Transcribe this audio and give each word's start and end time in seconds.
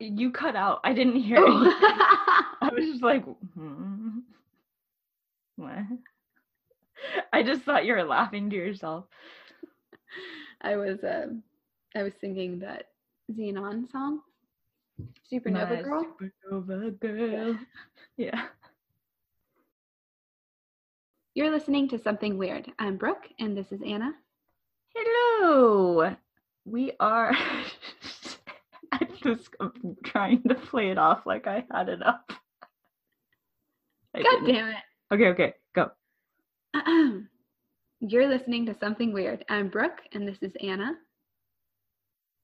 You 0.00 0.30
cut 0.30 0.54
out. 0.54 0.80
I 0.84 0.92
didn't 0.92 1.20
hear 1.20 1.38
it. 1.38 1.44
Oh. 1.46 2.44
I 2.60 2.70
was 2.72 2.84
just 2.84 3.02
like, 3.02 3.24
hmm. 3.54 4.18
what? 5.56 5.78
I 7.32 7.42
just 7.42 7.62
thought 7.62 7.84
you 7.84 7.94
were 7.94 8.04
laughing 8.04 8.50
to 8.50 8.56
yourself. 8.56 9.04
I 10.60 10.76
was 10.76 10.98
um 11.04 11.42
I 11.94 12.02
was 12.02 12.12
singing 12.20 12.58
that 12.60 12.88
Zenon 13.32 13.90
song. 13.90 14.20
Supernova 15.30 15.76
My 15.76 15.82
Girl. 15.82 16.06
Supernova 16.50 17.00
girl. 17.00 17.58
Yeah. 18.16 18.46
You're 21.34 21.50
listening 21.50 21.88
to 21.90 21.98
Something 21.98 22.36
Weird. 22.36 22.70
I'm 22.78 22.96
Brooke 22.96 23.28
and 23.38 23.56
this 23.56 23.70
is 23.70 23.80
Anna. 23.86 24.12
Hello. 24.94 26.16
We 26.64 26.92
are. 26.98 27.32
Just 29.28 29.50
trying 30.04 30.42
to 30.44 30.54
play 30.54 30.90
it 30.90 30.96
off 30.96 31.26
like 31.26 31.46
I 31.46 31.64
had 31.70 31.90
it 31.90 32.02
up. 32.02 32.32
I 34.14 34.22
God 34.22 34.30
didn't. 34.46 34.54
damn 34.54 34.68
it. 34.68 34.76
Okay, 35.12 35.26
okay, 35.28 35.54
go. 35.74 35.90
You're 38.00 38.28
listening 38.28 38.64
to 38.66 38.78
Something 38.78 39.12
Weird. 39.12 39.44
I'm 39.50 39.68
Brooke 39.68 40.00
and 40.12 40.26
this 40.26 40.38
is 40.40 40.52
Anna. 40.62 40.92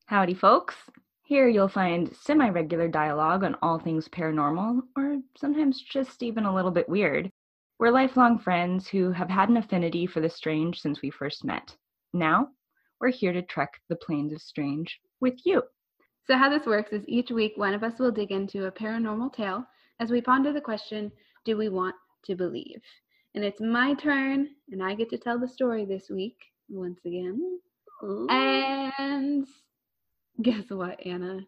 Howdy, 0.06 0.34
folks. 0.34 0.74
Here 1.22 1.48
you'll 1.48 1.68
find 1.68 2.14
semi 2.14 2.50
regular 2.50 2.88
dialogue 2.88 3.44
on 3.44 3.56
all 3.62 3.78
things 3.78 4.06
paranormal, 4.08 4.82
or 4.94 5.16
sometimes 5.38 5.80
just 5.80 6.22
even 6.22 6.44
a 6.44 6.54
little 6.54 6.70
bit 6.70 6.86
weird. 6.86 7.30
We're 7.78 7.92
lifelong 7.92 8.38
friends 8.38 8.86
who 8.86 9.10
have 9.12 9.30
had 9.30 9.48
an 9.48 9.56
affinity 9.56 10.06
for 10.06 10.20
the 10.20 10.28
strange 10.28 10.82
since 10.82 11.00
we 11.00 11.10
first 11.10 11.44
met. 11.44 11.74
Now, 12.12 12.48
we're 13.00 13.08
here 13.08 13.32
to 13.32 13.40
trek 13.40 13.80
the 13.88 13.96
plains 13.96 14.34
of 14.34 14.42
strange 14.42 15.00
with 15.20 15.40
you. 15.46 15.62
So, 16.26 16.38
how 16.38 16.48
this 16.48 16.66
works 16.66 16.92
is 16.92 17.04
each 17.06 17.30
week 17.30 17.52
one 17.56 17.74
of 17.74 17.82
us 17.82 17.98
will 17.98 18.10
dig 18.10 18.32
into 18.32 18.64
a 18.66 18.72
paranormal 18.72 19.34
tale 19.34 19.66
as 20.00 20.10
we 20.10 20.20
ponder 20.22 20.52
the 20.52 20.60
question 20.60 21.12
do 21.44 21.56
we 21.56 21.68
want 21.68 21.94
to 22.24 22.34
believe? 22.34 22.80
And 23.34 23.44
it's 23.44 23.60
my 23.60 23.94
turn, 23.94 24.48
and 24.70 24.82
I 24.82 24.94
get 24.94 25.10
to 25.10 25.18
tell 25.18 25.38
the 25.38 25.48
story 25.48 25.84
this 25.84 26.08
week 26.08 26.36
once 26.70 27.00
again. 27.04 27.58
And 28.30 29.46
guess 30.42 30.70
what, 30.70 31.04
Anna? 31.04 31.40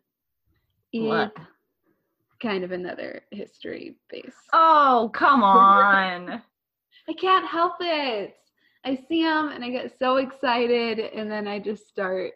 What? 0.92 1.32
It's 1.36 2.36
kind 2.42 2.62
of 2.64 2.72
another 2.72 3.22
history 3.30 3.96
base. 4.10 4.34
Oh, 4.52 5.10
come 5.14 5.42
on. 5.44 6.42
I 7.08 7.12
can't 7.14 7.46
help 7.46 7.74
it. 7.80 8.36
I 8.84 8.96
see 9.08 9.22
them 9.22 9.48
and 9.48 9.64
I 9.64 9.70
get 9.70 9.98
so 9.98 10.16
excited, 10.16 10.98
and 10.98 11.30
then 11.30 11.48
I 11.48 11.60
just 11.60 11.88
start. 11.88 12.32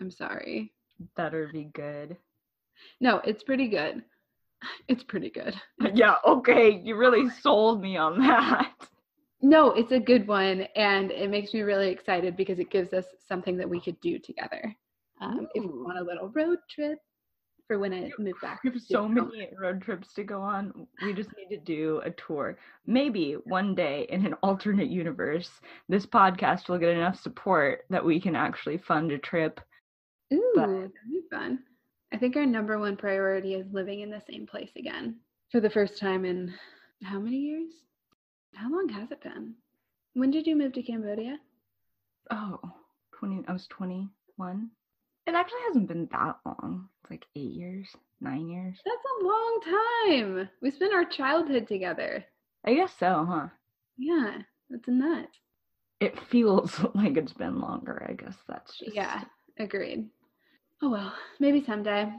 I'm 0.00 0.10
sorry. 0.10 0.72
Better 1.16 1.48
be 1.52 1.64
good. 1.64 2.16
No, 3.00 3.20
it's 3.24 3.42
pretty 3.42 3.68
good. 3.68 4.02
It's 4.88 5.02
pretty 5.02 5.30
good. 5.30 5.54
Yeah, 5.94 6.14
okay. 6.24 6.80
You 6.82 6.96
really 6.96 7.28
sold 7.28 7.82
me 7.82 7.98
on 7.98 8.18
that. 8.20 8.72
No, 9.42 9.72
it's 9.72 9.92
a 9.92 10.00
good 10.00 10.26
one, 10.26 10.62
and 10.74 11.10
it 11.10 11.28
makes 11.30 11.52
me 11.52 11.60
really 11.60 11.90
excited 11.90 12.36
because 12.36 12.58
it 12.58 12.70
gives 12.70 12.94
us 12.94 13.04
something 13.28 13.58
that 13.58 13.68
we 13.68 13.80
could 13.80 14.00
do 14.00 14.18
together. 14.18 14.74
Um, 15.20 15.46
if 15.54 15.62
we 15.62 15.68
want 15.68 15.98
a 15.98 16.02
little 16.02 16.30
road 16.30 16.58
trip 16.70 16.98
for 17.66 17.78
when 17.78 17.92
I 17.92 18.10
move 18.18 18.36
back. 18.40 18.60
We 18.62 18.70
have 18.70 18.80
so 18.80 19.08
many 19.08 19.48
road 19.58 19.82
trips 19.82 20.12
to 20.14 20.24
go 20.24 20.40
on. 20.40 20.86
We 21.02 21.12
just 21.12 21.30
need 21.36 21.54
to 21.56 21.60
do 21.62 22.00
a 22.04 22.10
tour. 22.12 22.58
Maybe 22.86 23.34
one 23.44 23.74
day 23.74 24.06
in 24.08 24.24
an 24.24 24.34
alternate 24.42 24.88
universe, 24.88 25.50
this 25.88 26.06
podcast 26.06 26.68
will 26.68 26.78
get 26.78 26.90
enough 26.96 27.20
support 27.20 27.84
that 27.90 28.04
we 28.04 28.20
can 28.20 28.36
actually 28.36 28.78
fund 28.78 29.10
a 29.12 29.18
trip. 29.18 29.60
Ooh, 30.32 30.52
but- 30.54 30.66
that'd 30.66 30.92
be 31.10 31.22
fun. 31.30 31.60
I 32.12 32.18
think 32.18 32.36
our 32.36 32.46
number 32.46 32.78
one 32.78 32.96
priority 32.96 33.54
is 33.54 33.66
living 33.72 34.00
in 34.00 34.10
the 34.10 34.22
same 34.30 34.46
place 34.46 34.70
again 34.76 35.16
for 35.50 35.60
the 35.60 35.68
first 35.70 35.98
time 35.98 36.24
in 36.24 36.54
how 37.02 37.18
many 37.18 37.36
years? 37.36 37.72
How 38.54 38.70
long 38.70 38.88
has 38.88 39.10
it 39.10 39.22
been? 39.22 39.54
When 40.14 40.30
did 40.30 40.46
you 40.46 40.56
move 40.56 40.72
to 40.74 40.82
Cambodia? 40.82 41.38
Oh, 42.30 42.58
20, 43.18 43.44
I 43.48 43.52
was 43.52 43.66
21. 43.66 44.70
It 45.26 45.34
actually 45.34 45.60
hasn't 45.66 45.88
been 45.88 46.08
that 46.12 46.38
long. 46.46 46.88
It's 47.02 47.10
like 47.10 47.26
eight 47.34 47.52
years, 47.52 47.88
nine 48.20 48.48
years. 48.48 48.78
That's 48.84 48.96
a 49.20 49.24
long 49.24 49.60
time. 50.06 50.48
We 50.62 50.70
spent 50.70 50.94
our 50.94 51.04
childhood 51.04 51.66
together. 51.66 52.24
I 52.64 52.74
guess 52.74 52.92
so, 52.98 53.26
huh? 53.28 53.48
Yeah, 53.98 54.38
that's 54.70 54.88
nuts. 54.88 55.36
It 56.00 56.18
feels 56.30 56.80
like 56.94 57.16
it's 57.16 57.32
been 57.32 57.60
longer. 57.60 58.06
I 58.08 58.12
guess 58.14 58.36
that's 58.48 58.78
just. 58.78 58.94
Yeah, 58.94 59.24
agreed. 59.58 60.08
Oh 60.82 60.90
well, 60.90 61.12
maybe 61.40 61.64
someday. 61.64 62.12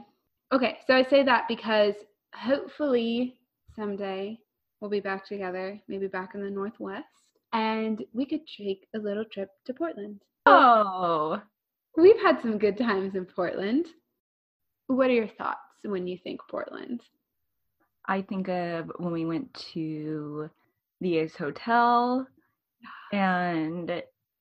Okay, 0.52 0.78
so 0.86 0.94
I 0.94 1.04
say 1.04 1.22
that 1.24 1.46
because 1.48 1.94
hopefully 2.34 3.38
someday 3.76 4.38
we'll 4.80 4.90
be 4.90 5.00
back 5.00 5.26
together, 5.26 5.80
maybe 5.88 6.06
back 6.06 6.34
in 6.34 6.42
the 6.42 6.50
Northwest, 6.50 7.06
and 7.52 8.02
we 8.12 8.26
could 8.26 8.40
take 8.46 8.86
a 8.94 8.98
little 8.98 9.24
trip 9.24 9.50
to 9.66 9.74
Portland. 9.74 10.22
Oh, 10.46 11.40
We've 11.98 12.20
had 12.20 12.40
some 12.40 12.58
good 12.58 12.78
times 12.78 13.16
in 13.16 13.24
Portland. 13.24 13.86
What 14.86 15.10
are 15.10 15.14
your 15.14 15.26
thoughts 15.26 15.58
when 15.84 16.06
you 16.06 16.16
think 16.16 16.40
Portland? 16.48 17.00
I 18.06 18.22
think 18.22 18.48
of 18.48 18.92
when 18.98 19.12
we 19.12 19.26
went 19.26 19.52
to 19.72 20.48
the 21.00 21.18
Ace 21.18 21.34
Hotel 21.36 22.24
and 23.12 23.90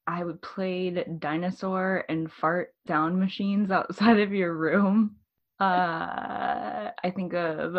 I 0.08 0.24
would 0.24 0.42
played 0.42 1.20
dinosaur 1.20 2.06
and 2.10 2.32
fart 2.32 2.74
sound 2.88 3.20
machines 3.20 3.70
outside 3.72 4.20
of 4.20 4.34
your 4.34 4.54
room. 4.54 5.18
Uh, 5.60 6.92
I 7.04 7.12
think 7.16 7.34
of 7.34 7.76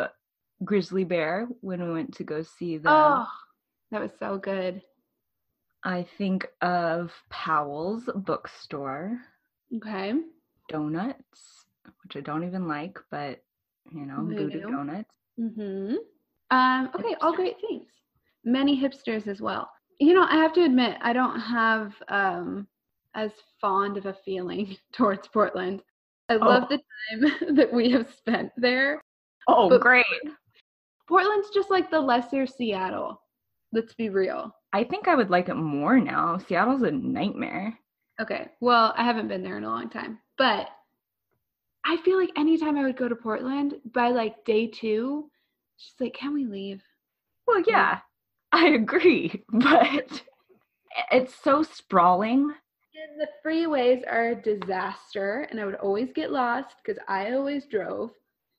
Grizzly 0.65 1.05
Bear 1.05 1.49
when 1.61 1.83
we 1.87 1.93
went 1.93 2.15
to 2.17 2.25
go 2.25 2.43
see 2.43 2.77
them. 2.79 2.93
Oh, 2.93 3.27
that 3.91 4.01
was 4.01 4.11
so 4.19 4.37
good. 4.39 4.83
I 5.85 6.07
think 6.19 6.47
of 6.61 7.13
Powell's 7.31 8.11
bookstore, 8.15 9.17
Okay. 9.77 10.13
donuts, 10.69 11.67
which 12.03 12.17
I 12.17 12.21
don't 12.21 12.45
even 12.45 12.67
like, 12.67 12.99
but 13.11 13.43
you 13.93 14.05
know, 14.05 14.25
voodoo 14.27 14.51
Voodoo. 14.51 14.71
donuts. 14.71 15.15
Mm-hmm. 15.41 15.95
Um, 16.51 16.91
okay, 16.99 17.15
all 17.21 17.33
great 17.35 17.57
things. 17.61 17.87
Many 18.45 18.79
hipsters 18.81 19.29
as 19.29 19.41
well. 19.41 19.71
You 19.99 20.15
know, 20.15 20.23
I 20.29 20.37
have 20.37 20.53
to 20.55 20.65
admit, 20.65 20.97
I 21.01 21.13
don't 21.13 21.39
have 21.41 21.93
um, 22.09 22.67
as 23.15 23.33
fond 23.61 23.97
of 23.97 24.07
a 24.07 24.15
feeling 24.25 24.77
towards 24.93 25.27
Portland. 25.29 25.83
I 26.29 26.35
love 26.37 26.65
Oh. 26.71 26.77
the 26.77 27.27
time 27.39 27.57
that 27.57 27.73
we 27.73 27.91
have 27.91 28.13
spent 28.17 28.53
there. 28.57 29.01
Oh, 29.49 29.69
But- 29.69 29.81
great! 29.81 30.05
Portland's 31.09 31.49
just 31.55 31.71
like 31.71 31.91
the 31.91 32.01
lesser 32.01 32.47
Seattle. 32.47 33.21
Let's 33.73 33.95
be 33.95 34.11
real. 34.11 34.55
I 34.75 34.85
think 34.85 35.09
I 35.09 35.15
would 35.15 35.31
like 35.31 35.49
it 35.49 35.55
more 35.55 35.99
now. 35.99 36.37
Seattle's 36.37 36.83
a 36.83 36.91
nightmare. 36.91 37.79
Okay, 38.21 38.49
well, 38.61 38.93
I 38.97 39.05
haven't 39.05 39.29
been 39.29 39.43
there 39.43 39.57
in 39.57 39.65
a 39.65 39.69
long 39.71 39.89
time, 39.89 40.19
but 40.37 40.69
I 41.87 41.97
feel 42.05 42.19
like 42.19 42.31
anytime 42.37 42.77
I 42.77 42.83
would 42.83 42.97
go 42.99 43.09
to 43.09 43.15
Portland 43.17 43.75
by 43.95 44.11
like 44.11 44.45
day 44.45 44.67
two, 44.67 45.31
she's 45.79 45.95
like, 45.99 46.13
can 46.15 46.35
we 46.35 46.45
leave? 46.45 46.83
Well, 47.47 47.63
yeah, 47.67 48.01
I 48.53 48.69
agree, 48.69 49.43
but 49.53 50.23
it's 51.13 51.35
so 51.43 51.63
sprawling. 51.63 52.53
And 53.11 53.21
the 53.21 53.29
freeways 53.45 54.03
are 54.11 54.31
a 54.31 54.35
disaster, 54.35 55.47
and 55.51 55.61
I 55.61 55.65
would 55.65 55.77
always 55.77 56.13
get 56.13 56.33
lost 56.33 56.75
because 56.85 57.01
I 57.09 57.33
always 57.33 57.67
drove. 57.67 58.11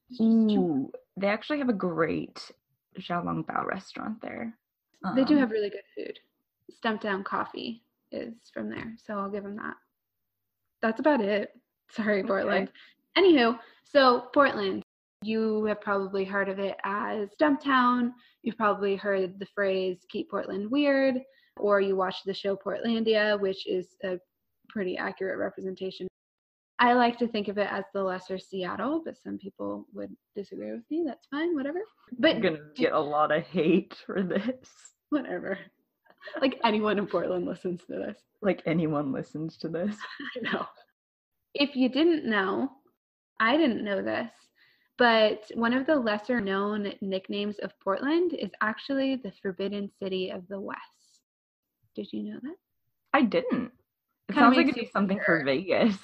It's 0.09 0.19
just 0.19 0.30
too- 0.50 0.59
Ooh, 0.59 0.91
they 1.18 1.27
actually 1.27 1.59
have 1.59 1.69
a 1.69 1.74
great 1.74 2.51
Xiaolong 2.97 3.45
Bao 3.45 3.65
restaurant 3.65 4.21
there. 4.21 4.57
They 5.15 5.24
do 5.24 5.33
Um, 5.36 5.39
have 5.39 5.51
really 5.51 5.69
good 5.69 5.83
food. 5.95 6.19
Stumptown 6.71 7.24
Coffee 7.25 7.83
is 8.12 8.33
from 8.53 8.69
there, 8.69 8.94
so 8.97 9.18
I'll 9.18 9.30
give 9.30 9.44
them 9.44 9.56
that. 9.57 9.75
That's 10.81 11.00
about 11.00 11.21
it. 11.21 11.53
Sorry, 11.89 12.19
Okay. 12.19 12.27
Portland. 12.27 12.71
Anywho, 13.18 13.59
so 13.83 14.30
Portland, 14.33 14.83
you 15.21 15.66
have 15.66 15.81
probably 15.81 16.24
heard 16.24 16.50
of 16.50 16.60
it 16.60 16.77
as 16.83 17.30
Stumptown. 17.39 18.12
You've 18.44 18.57
probably 18.57 18.95
heard 18.95 19.39
the 19.39 19.48
phrase 19.54 20.06
"Keep 20.10 20.30
Portland 20.31 20.69
Weird," 20.71 21.16
or 21.57 21.81
you 21.81 21.95
watched 21.95 22.25
the 22.25 22.33
show 22.33 22.56
Portlandia, 22.56 23.39
which 23.39 23.68
is 23.68 23.95
a 24.04 24.18
pretty 24.69 24.98
accurate 24.98 25.39
representation. 25.39 26.07
I 26.81 26.94
like 26.94 27.18
to 27.19 27.27
think 27.27 27.50
of 27.50 27.57
it 27.57 27.68
as 27.69 27.83
the 27.94 28.01
lesser 28.01 28.39
Seattle, 28.39 29.01
but 29.04 29.18
some 29.18 29.38
people 29.38 29.86
would 29.94 30.16
disagree 30.36 30.71
with 30.71 30.89
me. 30.89 31.04
That's 31.06 31.27
fine, 31.27 31.54
whatever. 31.54 31.80
But 32.18 32.38
I'm 32.38 32.42
gonna 32.42 32.60
get 32.75 32.94
a 32.94 33.00
lot 33.00 33.36
of 33.36 33.44
hate 33.44 33.95
for 34.06 34.24
this. 34.24 34.69
whatever. 35.10 35.57
Like 36.42 36.60
anyone 36.63 36.98
in 36.98 37.07
Portland 37.07 37.45
listens 37.45 37.81
to 37.88 37.94
this. 37.94 38.18
Like 38.42 38.62
anyone 38.65 39.12
listens 39.12 39.57
to 39.57 39.68
this. 39.68 39.98
I 40.38 40.51
know. 40.51 40.65
If 41.54 41.75
you 41.75 41.89
didn't 41.89 42.25
know, 42.25 42.69
I 43.42 43.57
didn't 43.57 43.83
know 43.83 44.01
this, 44.01 44.31
but 45.00 45.50
one 45.56 45.72
of 45.74 45.88
the 45.88 45.96
lesser 45.96 46.42
known 46.42 46.94
nicknames 47.00 47.57
of 47.60 47.72
Portland 47.80 48.34
is 48.34 48.51
actually 48.62 49.16
the 49.16 49.31
Forbidden 49.42 49.90
City 49.98 50.30
of 50.30 50.46
the 50.50 50.60
West. 50.60 51.22
Did 51.96 52.12
you 52.12 52.24
know 52.24 52.40
that? 52.44 52.56
I 53.13 53.22
didn't. 53.24 53.72
It 54.28 54.34
Kinda 54.34 54.42
sounds 54.42 54.57
like 54.57 54.68
it'd 54.68 54.75
be 54.75 54.90
something 54.92 55.19
for 55.25 55.44
Vegas. 55.46 55.98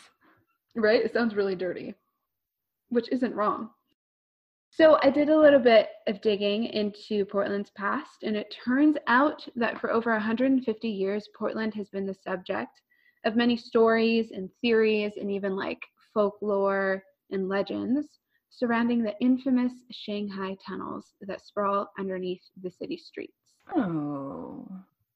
Right? 0.75 1.03
It 1.03 1.13
sounds 1.13 1.35
really 1.35 1.55
dirty, 1.55 1.93
which 2.89 3.09
isn't 3.11 3.35
wrong. 3.35 3.69
So 4.71 4.97
I 5.03 5.09
did 5.09 5.29
a 5.29 5.39
little 5.39 5.59
bit 5.59 5.89
of 6.07 6.21
digging 6.21 6.65
into 6.65 7.25
Portland's 7.25 7.71
past, 7.71 8.23
and 8.23 8.35
it 8.35 8.55
turns 8.63 8.97
out 9.07 9.45
that 9.55 9.79
for 9.79 9.91
over 9.91 10.11
150 10.11 10.87
years, 10.87 11.29
Portland 11.37 11.73
has 11.75 11.89
been 11.89 12.05
the 12.05 12.13
subject 12.13 12.81
of 13.25 13.35
many 13.35 13.57
stories 13.57 14.31
and 14.31 14.49
theories 14.61 15.13
and 15.19 15.29
even 15.29 15.55
like 15.55 15.81
folklore 16.13 17.03
and 17.31 17.49
legends 17.49 18.19
surrounding 18.57 19.03
the 19.03 19.13
infamous 19.19 19.73
Shanghai 19.91 20.55
tunnels 20.65 21.13
that 21.21 21.45
sprawl 21.45 21.91
underneath 21.99 22.41
the 22.61 22.71
city 22.71 22.97
streets. 22.97 23.33
Oh. 23.75 24.67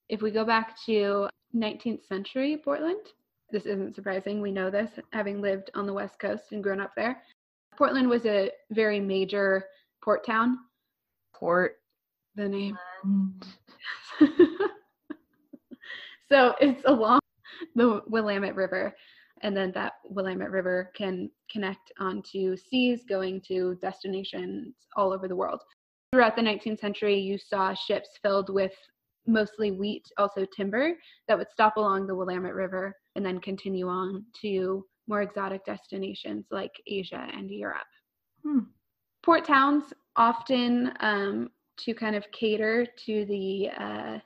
If 0.08 0.22
we 0.22 0.30
go 0.30 0.44
back 0.44 0.76
to 0.86 1.28
19th 1.54 2.06
century 2.06 2.60
Portland, 2.62 3.06
this 3.50 3.66
isn't 3.66 3.94
surprising. 3.94 4.40
We 4.40 4.52
know 4.52 4.70
this, 4.70 4.90
having 5.12 5.40
lived 5.40 5.70
on 5.74 5.86
the 5.86 5.92
West 5.92 6.18
Coast 6.18 6.52
and 6.52 6.62
grown 6.62 6.80
up 6.80 6.92
there. 6.96 7.22
Portland 7.76 8.08
was 8.08 8.26
a 8.26 8.50
very 8.70 9.00
major 9.00 9.64
port 10.02 10.24
town. 10.24 10.58
Port. 11.34 11.76
The 12.36 12.48
name. 12.48 12.78
so 16.28 16.54
it's 16.60 16.82
along 16.86 17.20
the 17.74 18.02
Willamette 18.06 18.54
River, 18.54 18.94
and 19.42 19.56
then 19.56 19.72
that 19.72 19.94
Willamette 20.04 20.50
River 20.50 20.90
can 20.94 21.30
connect 21.50 21.92
onto 21.98 22.56
seas 22.56 23.04
going 23.08 23.40
to 23.48 23.76
destinations 23.80 24.74
all 24.96 25.12
over 25.12 25.28
the 25.28 25.36
world. 25.36 25.60
Throughout 26.12 26.36
the 26.36 26.42
19th 26.42 26.80
century, 26.80 27.18
you 27.18 27.38
saw 27.38 27.72
ships 27.72 28.08
filled 28.22 28.52
with 28.52 28.72
mostly 29.26 29.70
wheat, 29.70 30.06
also 30.18 30.46
timber, 30.56 30.94
that 31.28 31.38
would 31.38 31.50
stop 31.52 31.76
along 31.76 32.06
the 32.06 32.14
Willamette 32.14 32.54
River 32.54 32.94
and 33.16 33.24
then 33.24 33.38
continue 33.40 33.88
on 33.88 34.24
to 34.42 34.84
more 35.06 35.22
exotic 35.22 35.64
destinations 35.64 36.46
like 36.50 36.72
Asia 36.86 37.28
and 37.32 37.50
Europe. 37.50 37.86
Hmm. 38.42 38.60
Port 39.22 39.44
towns 39.44 39.84
often 40.16 40.92
um, 41.00 41.50
to 41.78 41.94
kind 41.94 42.16
of 42.16 42.24
cater 42.32 42.86
to 43.06 43.24
the 43.26 43.68
uh, 43.78 44.18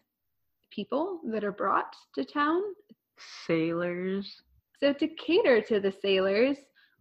people 0.71 1.21
that 1.27 1.45
are 1.45 1.53
brought 1.53 1.95
to 2.15 2.25
town. 2.25 2.63
Sailors. 3.47 4.43
So, 4.85 4.93
to 4.93 5.09
cater 5.09 5.63
to 5.63 5.81
the 5.81 5.91
sailors, 5.91 6.59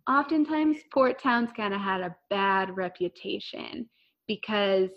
oftentimes 0.10 0.78
port 0.94 1.22
towns 1.22 1.50
kind 1.52 1.74
of 1.74 1.82
had 1.82 2.00
a 2.00 2.16
bad 2.30 2.78
reputation 2.78 3.90
because 4.26 4.90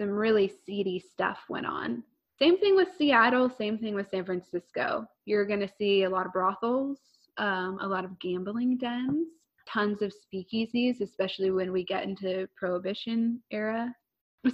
some 0.00 0.08
really 0.08 0.50
seedy 0.64 0.98
stuff 0.98 1.40
went 1.50 1.66
on. 1.66 2.02
Same 2.38 2.58
thing 2.58 2.74
with 2.74 2.88
Seattle, 2.96 3.50
same 3.50 3.76
thing 3.76 3.94
with 3.94 4.08
San 4.08 4.24
Francisco. 4.24 5.04
You're 5.26 5.44
going 5.44 5.60
to 5.60 5.68
see 5.68 6.04
a 6.04 6.08
lot 6.08 6.24
of 6.24 6.32
brothels, 6.32 7.00
um, 7.36 7.76
a 7.82 7.86
lot 7.86 8.06
of 8.06 8.18
gambling 8.18 8.78
dens, 8.78 9.28
tons 9.68 10.00
of 10.00 10.10
speakeasies, 10.10 11.02
especially 11.02 11.50
when 11.50 11.70
we 11.70 11.84
get 11.84 12.04
into 12.04 12.48
Prohibition 12.56 13.42
era. 13.50 13.94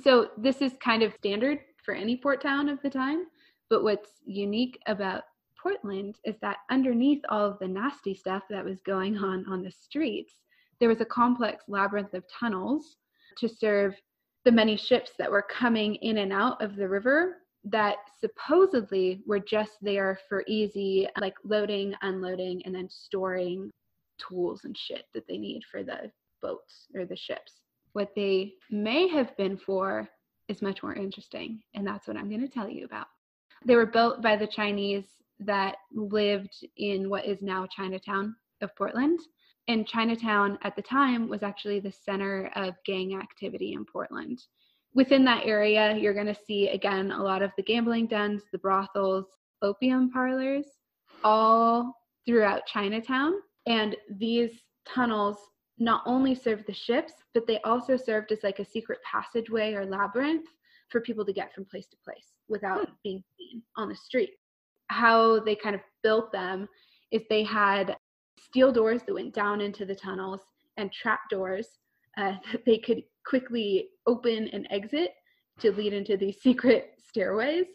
So, 0.02 0.30
this 0.36 0.62
is 0.62 0.72
kind 0.82 1.04
of 1.04 1.14
standard 1.14 1.60
for 1.84 1.94
any 1.94 2.16
port 2.16 2.42
town 2.42 2.68
of 2.68 2.82
the 2.82 2.90
time. 2.90 3.26
But 3.70 3.84
what's 3.84 4.10
unique 4.26 4.80
about 4.88 5.22
Portland 5.62 6.18
is 6.24 6.34
that 6.42 6.58
underneath 6.70 7.22
all 7.28 7.46
of 7.46 7.58
the 7.60 7.68
nasty 7.68 8.14
stuff 8.14 8.42
that 8.50 8.64
was 8.64 8.80
going 8.80 9.16
on 9.16 9.46
on 9.48 9.62
the 9.62 9.70
streets, 9.70 10.34
there 10.80 10.88
was 10.88 11.00
a 11.00 11.06
complex 11.06 11.64
labyrinth 11.68 12.14
of 12.14 12.24
tunnels 12.28 12.96
to 13.38 13.48
serve 13.48 13.94
the 14.44 14.50
many 14.50 14.76
ships 14.76 15.12
that 15.18 15.30
were 15.30 15.42
coming 15.42 15.94
in 15.96 16.18
and 16.18 16.32
out 16.32 16.60
of 16.60 16.74
the 16.74 16.88
river 16.88 17.36
that 17.64 17.96
supposedly 18.20 19.22
were 19.24 19.38
just 19.38 19.72
there 19.80 20.18
for 20.28 20.42
easy 20.48 21.06
like 21.20 21.34
loading, 21.44 21.94
unloading, 22.02 22.60
and 22.64 22.74
then 22.74 22.88
storing 22.90 23.70
tools 24.18 24.62
and 24.64 24.76
shit 24.76 25.04
that 25.14 25.26
they 25.28 25.38
need 25.38 25.62
for 25.70 25.84
the 25.84 26.10
boats 26.40 26.88
or 26.96 27.04
the 27.04 27.16
ships. 27.16 27.60
What 27.92 28.10
they 28.16 28.54
may 28.70 29.06
have 29.08 29.36
been 29.36 29.56
for 29.56 30.08
is 30.48 30.60
much 30.60 30.82
more 30.82 30.94
interesting, 30.94 31.62
and 31.74 31.86
that's 31.86 32.08
what 32.08 32.16
I'm 32.16 32.28
going 32.28 32.40
to 32.40 32.52
tell 32.52 32.68
you 32.68 32.84
about. 32.84 33.06
They 33.64 33.76
were 33.76 33.86
built 33.86 34.22
by 34.22 34.36
the 34.36 34.46
Chinese 34.48 35.21
that 35.46 35.76
lived 35.92 36.66
in 36.76 37.08
what 37.08 37.24
is 37.24 37.42
now 37.42 37.66
Chinatown 37.66 38.34
of 38.60 38.74
Portland. 38.76 39.20
And 39.68 39.86
Chinatown 39.86 40.58
at 40.62 40.74
the 40.74 40.82
time 40.82 41.28
was 41.28 41.42
actually 41.42 41.80
the 41.80 41.92
center 41.92 42.50
of 42.56 42.74
gang 42.84 43.14
activity 43.14 43.74
in 43.74 43.84
Portland. 43.84 44.42
Within 44.94 45.24
that 45.24 45.46
area, 45.46 45.96
you're 45.96 46.14
going 46.14 46.26
to 46.26 46.34
see 46.46 46.68
again 46.68 47.12
a 47.12 47.22
lot 47.22 47.42
of 47.42 47.52
the 47.56 47.62
gambling 47.62 48.06
dens, 48.06 48.42
the 48.52 48.58
brothels, 48.58 49.26
opium 49.62 50.10
parlors, 50.10 50.66
all 51.24 51.94
throughout 52.26 52.66
Chinatown. 52.66 53.34
And 53.66 53.96
these 54.10 54.50
tunnels 54.86 55.38
not 55.78 56.02
only 56.06 56.34
served 56.34 56.66
the 56.66 56.74
ships, 56.74 57.12
but 57.34 57.46
they 57.46 57.60
also 57.60 57.96
served 57.96 58.32
as 58.32 58.42
like 58.42 58.58
a 58.58 58.64
secret 58.64 58.98
passageway 59.10 59.74
or 59.74 59.86
labyrinth 59.86 60.48
for 60.90 61.00
people 61.00 61.24
to 61.24 61.32
get 61.32 61.54
from 61.54 61.64
place 61.64 61.86
to 61.86 61.96
place 62.04 62.34
without 62.48 62.86
hmm. 62.86 62.92
being 63.02 63.22
seen 63.38 63.62
on 63.76 63.88
the 63.88 63.96
street. 63.96 64.30
How 64.88 65.40
they 65.40 65.55
kind 65.55 65.75
of 65.75 65.81
built 66.02 66.32
them 66.32 66.69
is 67.11 67.23
they 67.29 67.44
had 67.44 67.96
steel 68.38 68.73
doors 68.73 69.02
that 69.06 69.14
went 69.14 69.34
down 69.34 69.61
into 69.61 69.84
the 69.84 69.94
tunnels 69.94 70.40
and 70.76 70.93
trap 70.93 71.20
doors 71.31 71.69
uh, 72.19 72.32
that 72.52 72.64
they 72.67 72.79
could 72.79 73.02
quickly 73.26 73.88
open 74.06 74.49
and 74.52 74.67
exit 74.70 75.11
to 75.61 75.73
lead 75.73 75.93
into 75.93 76.17
these 76.17 76.38
secret 76.43 76.93
stairways. 76.99 77.67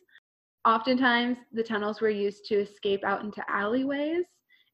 Oftentimes, 0.66 1.38
the 1.54 1.64
tunnels 1.64 2.02
were 2.02 2.10
used 2.10 2.46
to 2.46 2.56
escape 2.56 3.06
out 3.06 3.24
into 3.24 3.42
alleyways, 3.50 4.26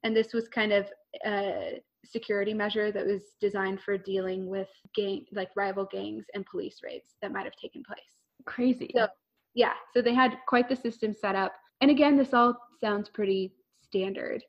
and 0.04 0.16
this 0.16 0.34
was 0.34 0.48
kind 0.48 0.72
of 0.72 0.90
a 1.26 1.80
security 2.06 2.54
measure 2.54 2.92
that 2.92 3.06
was 3.06 3.22
designed 3.40 3.80
for 3.82 3.98
dealing 3.98 4.48
with 4.48 4.68
gang, 4.96 5.25
like 5.32 5.50
rival 5.56 5.88
gangs 5.92 6.25
and 6.34 6.46
police 6.46 6.78
raids 6.84 7.16
that 7.22 7.32
might 7.32 7.46
have 7.46 7.56
taken 7.62 7.84
place. 7.86 8.00
Crazy. 8.46 8.92
So, 8.96 9.08
yeah, 9.54 9.74
so 9.94 10.02
they 10.02 10.13
had 10.13 10.38
quite 10.48 10.68
the 10.68 10.75
system 10.75 11.13
set 11.13 11.36
up. 11.36 11.54
And 11.84 11.92
again, 11.92 12.16
this 12.16 12.34
all 12.34 12.56
sounds 12.80 13.10
pretty 13.10 13.52
standard. 13.82 14.42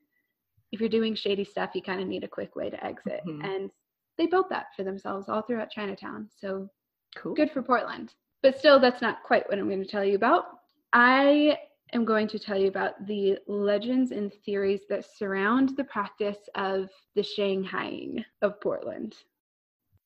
If 0.71 0.79
you're 0.79 0.89
doing 0.89 1.17
shady 1.17 1.43
stuff, 1.43 1.71
you 1.75 1.83
kind 1.83 2.01
of 2.01 2.07
need 2.07 2.23
a 2.23 2.29
quick 2.29 2.55
way 2.55 2.71
to 2.71 2.85
exit. 2.85 3.23
Mhm. 3.27 3.45
And 3.45 3.71
they 4.17 4.27
built 4.27 4.49
that 4.51 4.67
for 4.77 4.85
themselves 4.85 5.29
all 5.29 5.43
throughout 5.43 5.69
Chinatown. 5.69 6.29
So 6.31 6.71
cool. 7.17 7.35
good 7.35 7.51
for 7.51 7.61
Portland. 7.61 8.15
But 8.41 8.57
still, 8.57 8.79
that's 8.79 9.03
not 9.03 9.25
quite 9.25 9.49
what 9.49 9.59
I'm 9.59 9.67
going 9.69 9.83
to 9.83 9.89
tell 9.91 10.05
you 10.05 10.15
about. 10.15 10.61
I 10.93 11.59
am 11.93 12.05
going 12.05 12.29
to 12.29 12.39
tell 12.39 12.57
you 12.57 12.69
about 12.69 13.05
the 13.05 13.37
legends 13.49 14.13
and 14.13 14.33
theories 14.47 14.83
that 14.89 15.05
surround 15.05 15.77
the 15.77 15.83
practice 15.85 16.49
of 16.55 16.89
the 17.17 17.23
Shanghaiing 17.23 18.25
of 18.43 18.61
Portland. 18.61 19.17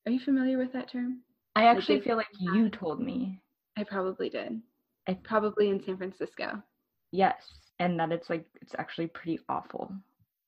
Are 0.06 0.12
you 0.12 0.20
familiar 0.20 0.56
with 0.56 0.72
that 0.72 0.88
term? 0.88 1.22
I 1.56 1.64
actually 1.64 2.00
feel 2.00 2.16
like 2.16 2.28
you 2.40 2.70
told 2.70 3.00
me. 3.00 3.42
I 3.76 3.84
probably 3.84 4.30
did. 4.30 4.62
I- 5.06 5.12
Probably 5.24 5.68
in 5.68 5.78
San 5.82 5.98
Francisco. 5.98 6.62
Yes. 7.12 7.72
And 7.78 7.98
that 8.00 8.12
it's 8.12 8.28
like 8.28 8.44
it's 8.60 8.74
actually 8.78 9.06
pretty 9.08 9.38
awful. 9.48 9.92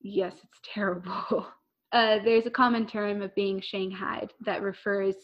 Yes, 0.03 0.35
it's 0.45 0.61
terrible. 0.65 1.47
Uh, 1.93 2.21
there's 2.23 2.47
a 2.47 2.51
common 2.51 2.87
term 2.87 3.21
of 3.21 3.35
being 3.35 3.61
shanghaied 3.61 4.31
that 4.45 4.63
refers 4.63 5.17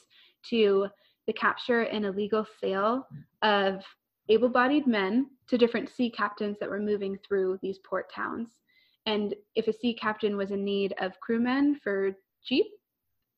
to 0.50 0.88
the 1.28 1.33
capture 1.33 1.83
and 1.83 2.05
illegal 2.05 2.45
sale 2.61 3.07
of 3.43 3.85
able 4.28 4.49
bodied 4.49 4.85
men 4.85 5.31
to 5.47 5.57
different 5.57 5.88
sea 5.88 6.11
captains 6.11 6.57
that 6.59 6.69
were 6.69 6.81
moving 6.81 7.16
through 7.19 7.57
these 7.62 7.78
port 7.88 8.12
towns. 8.12 8.49
And 9.07 9.33
if 9.55 9.69
a 9.69 9.73
sea 9.73 9.95
captain 9.95 10.37
was 10.37 10.50
in 10.50 10.64
need 10.64 10.93
of 11.00 11.19
crewmen 11.21 11.78
for 11.85 12.11
cheap, 12.43 12.66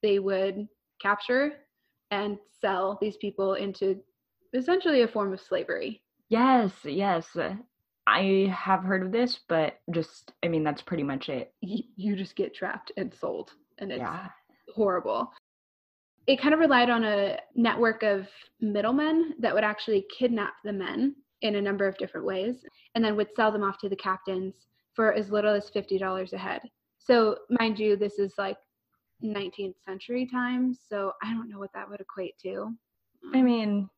they 0.03 0.19
would 0.19 0.67
capture 1.01 1.53
and 2.11 2.39
sell 2.61 2.97
these 3.01 3.19
people 3.19 3.55
into 3.55 4.01
essentially 4.55 5.03
a 5.03 5.09
form 5.09 5.35
of 5.35 5.41
slavery. 5.41 6.01
Yes, 6.31 6.73
yes. 6.85 7.37
I 8.09 8.51
have 8.57 8.83
heard 8.83 9.03
of 9.03 9.13
this, 9.13 9.41
but 9.49 9.81
just 9.93 10.33
I 10.43 10.49
mean 10.49 10.65
that's 10.65 10.83
pretty 10.83 11.03
much 11.03 11.29
it. 11.29 11.53
Y- 11.63 11.85
You 11.97 12.17
just 12.17 12.37
get 12.37 12.55
trapped 12.55 12.91
and 12.97 13.13
sold, 13.13 13.53
and 13.79 13.93
it's 13.93 14.01
yeah. 14.01 14.29
horrible. 14.75 15.31
It 16.27 16.41
kind 16.41 16.55
of 16.55 16.61
relied 16.61 16.91
on 16.91 17.05
a 17.05 17.39
network 17.55 18.03
of 18.03 18.27
middlemen 18.61 19.35
that 19.41 19.55
would 19.55 19.65
actually 19.65 20.07
kidnap 20.17 20.55
the 20.65 20.73
men 20.73 21.15
in 21.43 21.57
a 21.57 21.63
number 21.63 21.87
of 21.87 21.97
different 21.99 22.27
ways 22.27 22.57
and 22.95 23.05
then 23.05 23.17
would 23.17 23.29
sell 23.37 23.53
them 23.53 23.63
off 23.63 23.79
to 23.79 23.89
the 23.89 23.97
captains 23.97 24.55
for 24.95 25.13
as 25.13 25.31
little 25.31 25.55
as 25.55 25.71
$50 25.71 26.33
a 26.33 26.39
head. 26.39 26.61
So, 26.99 27.39
mind 27.61 27.79
you, 27.79 27.97
this 27.97 28.19
is 28.19 28.35
like 28.37 28.59
19th 29.25 29.77
century 29.87 30.27
times, 30.27 30.81
so 30.89 31.13
I 31.23 31.33
don't 31.33 31.49
know 31.49 31.59
what 31.59 31.73
that 31.75 31.89
would 31.89 32.01
equate 32.01 32.37
to. 32.43 32.75
I 33.33 33.39
um, 33.39 33.45
mean, 33.45 33.89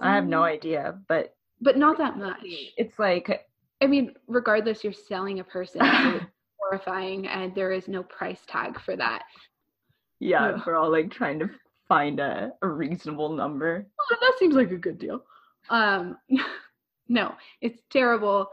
I 0.00 0.14
have 0.14 0.26
no 0.26 0.42
idea, 0.42 0.98
but 1.08 1.34
But 1.60 1.76
not 1.76 1.98
that 1.98 2.16
much. 2.16 2.40
it's 2.76 2.98
like 2.98 3.46
I 3.82 3.86
mean, 3.86 4.14
regardless, 4.26 4.84
you're 4.84 4.92
selling 4.92 5.40
a 5.40 5.44
person. 5.44 5.80
so 5.80 6.20
horrifying, 6.60 7.26
and 7.26 7.54
there 7.54 7.72
is 7.72 7.88
no 7.88 8.02
price 8.02 8.40
tag 8.46 8.78
for 8.80 8.96
that. 8.96 9.22
yeah, 10.20 10.48
Ugh. 10.50 10.62
we're 10.66 10.76
all 10.76 10.90
like 10.90 11.10
trying 11.10 11.38
to 11.38 11.50
find 11.88 12.20
a, 12.20 12.52
a 12.62 12.68
reasonable 12.68 13.30
number. 13.30 13.86
Oh, 13.98 14.16
that 14.20 14.34
seems 14.38 14.54
like 14.54 14.70
a 14.70 14.76
good 14.76 14.98
deal. 14.98 15.24
Um, 15.70 16.16
no, 17.08 17.34
it's 17.60 17.82
terrible. 17.90 18.48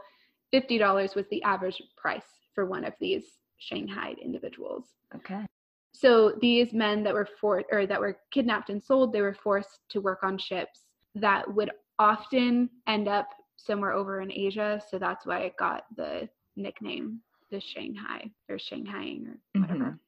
Fifty 0.50 0.78
dollars 0.78 1.14
was 1.14 1.26
the 1.30 1.42
average 1.42 1.82
price 1.96 2.24
for 2.54 2.64
one 2.66 2.84
of 2.84 2.94
these 3.00 3.24
Shanghai 3.58 4.14
individuals. 4.22 4.86
Okay. 5.14 5.44
So 5.92 6.32
these 6.40 6.72
men 6.72 7.02
that 7.04 7.14
were 7.14 7.28
for 7.40 7.64
or 7.72 7.86
that 7.86 8.00
were 8.00 8.18
kidnapped 8.30 8.70
and 8.70 8.82
sold, 8.82 9.12
they 9.12 9.20
were 9.20 9.34
forced 9.34 9.80
to 9.90 10.00
work 10.00 10.20
on 10.22 10.38
ships 10.38 10.80
that 11.14 11.52
would 11.52 11.70
often 11.98 12.70
end 12.86 13.08
up 13.08 13.28
somewhere 13.56 13.92
over 13.92 14.20
in 14.20 14.32
Asia. 14.32 14.80
So 14.90 14.98
that's 14.98 15.26
why 15.26 15.40
it 15.40 15.56
got 15.58 15.84
the 15.96 16.28
nickname 16.56 17.20
the 17.50 17.60
Shanghai 17.60 18.30
or 18.48 18.56
Shanghaiing 18.56 19.26
or 19.26 19.38
mm-hmm. 19.56 19.62
whatever. 19.62 19.98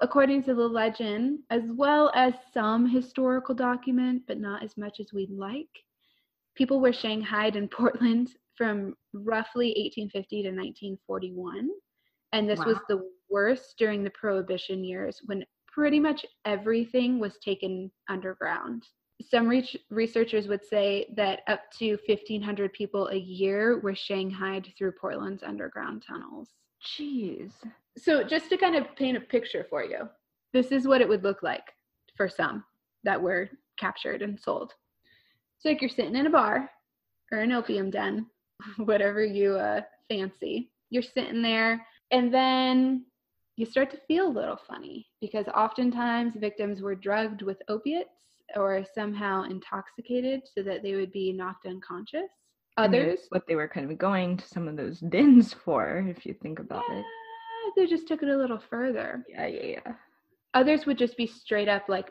According 0.00 0.44
to 0.44 0.54
the 0.54 0.66
legend, 0.66 1.40
as 1.50 1.62
well 1.70 2.12
as 2.14 2.32
some 2.54 2.88
historical 2.88 3.54
document, 3.54 4.22
but 4.28 4.38
not 4.38 4.62
as 4.62 4.76
much 4.76 5.00
as 5.00 5.12
we'd 5.12 5.30
like, 5.30 5.68
people 6.54 6.80
were 6.80 6.92
shanghaied 6.92 7.56
in 7.56 7.68
Portland 7.76 8.30
from 8.54 8.94
roughly 9.12 9.68
1850 9.76 10.42
to 10.42 10.48
1941. 10.50 11.68
And 12.32 12.48
this 12.48 12.60
was 12.60 12.76
the 12.88 13.02
worst 13.30 13.74
during 13.78 14.04
the 14.04 14.10
Prohibition 14.10 14.84
years 14.84 15.20
when 15.26 15.44
pretty 15.66 15.98
much 15.98 16.24
everything 16.44 17.18
was 17.18 17.38
taken 17.38 17.90
underground. 18.08 18.84
Some 19.20 19.48
reach 19.48 19.76
researchers 19.90 20.46
would 20.46 20.64
say 20.64 21.12
that 21.16 21.40
up 21.48 21.70
to 21.78 21.98
1,500 22.06 22.72
people 22.72 23.08
a 23.08 23.16
year 23.16 23.80
were 23.80 23.94
shanghaied 23.94 24.72
through 24.76 24.92
Portland's 24.92 25.42
underground 25.42 26.04
tunnels. 26.06 26.48
Jeez. 26.84 27.50
So, 27.96 28.22
just 28.22 28.48
to 28.50 28.56
kind 28.56 28.76
of 28.76 28.94
paint 28.94 29.16
a 29.16 29.20
picture 29.20 29.66
for 29.68 29.82
you, 29.82 30.08
this 30.52 30.70
is 30.70 30.86
what 30.86 31.00
it 31.00 31.08
would 31.08 31.24
look 31.24 31.42
like 31.42 31.64
for 32.16 32.28
some 32.28 32.64
that 33.02 33.20
were 33.20 33.50
captured 33.76 34.22
and 34.22 34.38
sold. 34.38 34.72
So, 35.58 35.68
like 35.68 35.80
you're 35.80 35.90
sitting 35.90 36.14
in 36.14 36.26
a 36.26 36.30
bar 36.30 36.70
or 37.32 37.38
an 37.38 37.52
opium 37.52 37.90
den, 37.90 38.26
whatever 38.76 39.24
you 39.24 39.54
uh, 39.54 39.82
fancy. 40.08 40.70
You're 40.90 41.02
sitting 41.02 41.42
there, 41.42 41.84
and 42.12 42.32
then 42.32 43.04
you 43.56 43.66
start 43.66 43.90
to 43.90 44.00
feel 44.06 44.28
a 44.28 44.30
little 44.30 44.58
funny 44.68 45.08
because 45.20 45.46
oftentimes 45.48 46.34
victims 46.36 46.80
were 46.80 46.94
drugged 46.94 47.42
with 47.42 47.60
opiates 47.68 48.27
or 48.56 48.84
somehow 48.94 49.44
intoxicated 49.44 50.42
so 50.52 50.62
that 50.62 50.82
they 50.82 50.94
would 50.94 51.12
be 51.12 51.32
knocked 51.32 51.66
unconscious. 51.66 52.30
Others, 52.76 53.20
what 53.30 53.46
they 53.48 53.56
were 53.56 53.68
kind 53.68 53.90
of 53.90 53.98
going 53.98 54.36
to 54.36 54.46
some 54.46 54.68
of 54.68 54.76
those 54.76 55.00
dens 55.00 55.52
for, 55.52 56.04
if 56.08 56.24
you 56.24 56.34
think 56.34 56.60
about 56.60 56.84
it. 56.90 57.04
they 57.76 57.86
just 57.86 58.06
took 58.06 58.22
it 58.22 58.28
a 58.28 58.36
little 58.36 58.60
further. 58.70 59.24
Yeah, 59.28 59.46
yeah, 59.46 59.66
yeah. 59.66 59.92
others 60.54 60.86
would 60.86 60.98
just 60.98 61.16
be 61.16 61.26
straight 61.26 61.68
up 61.68 61.88
like 61.88 62.10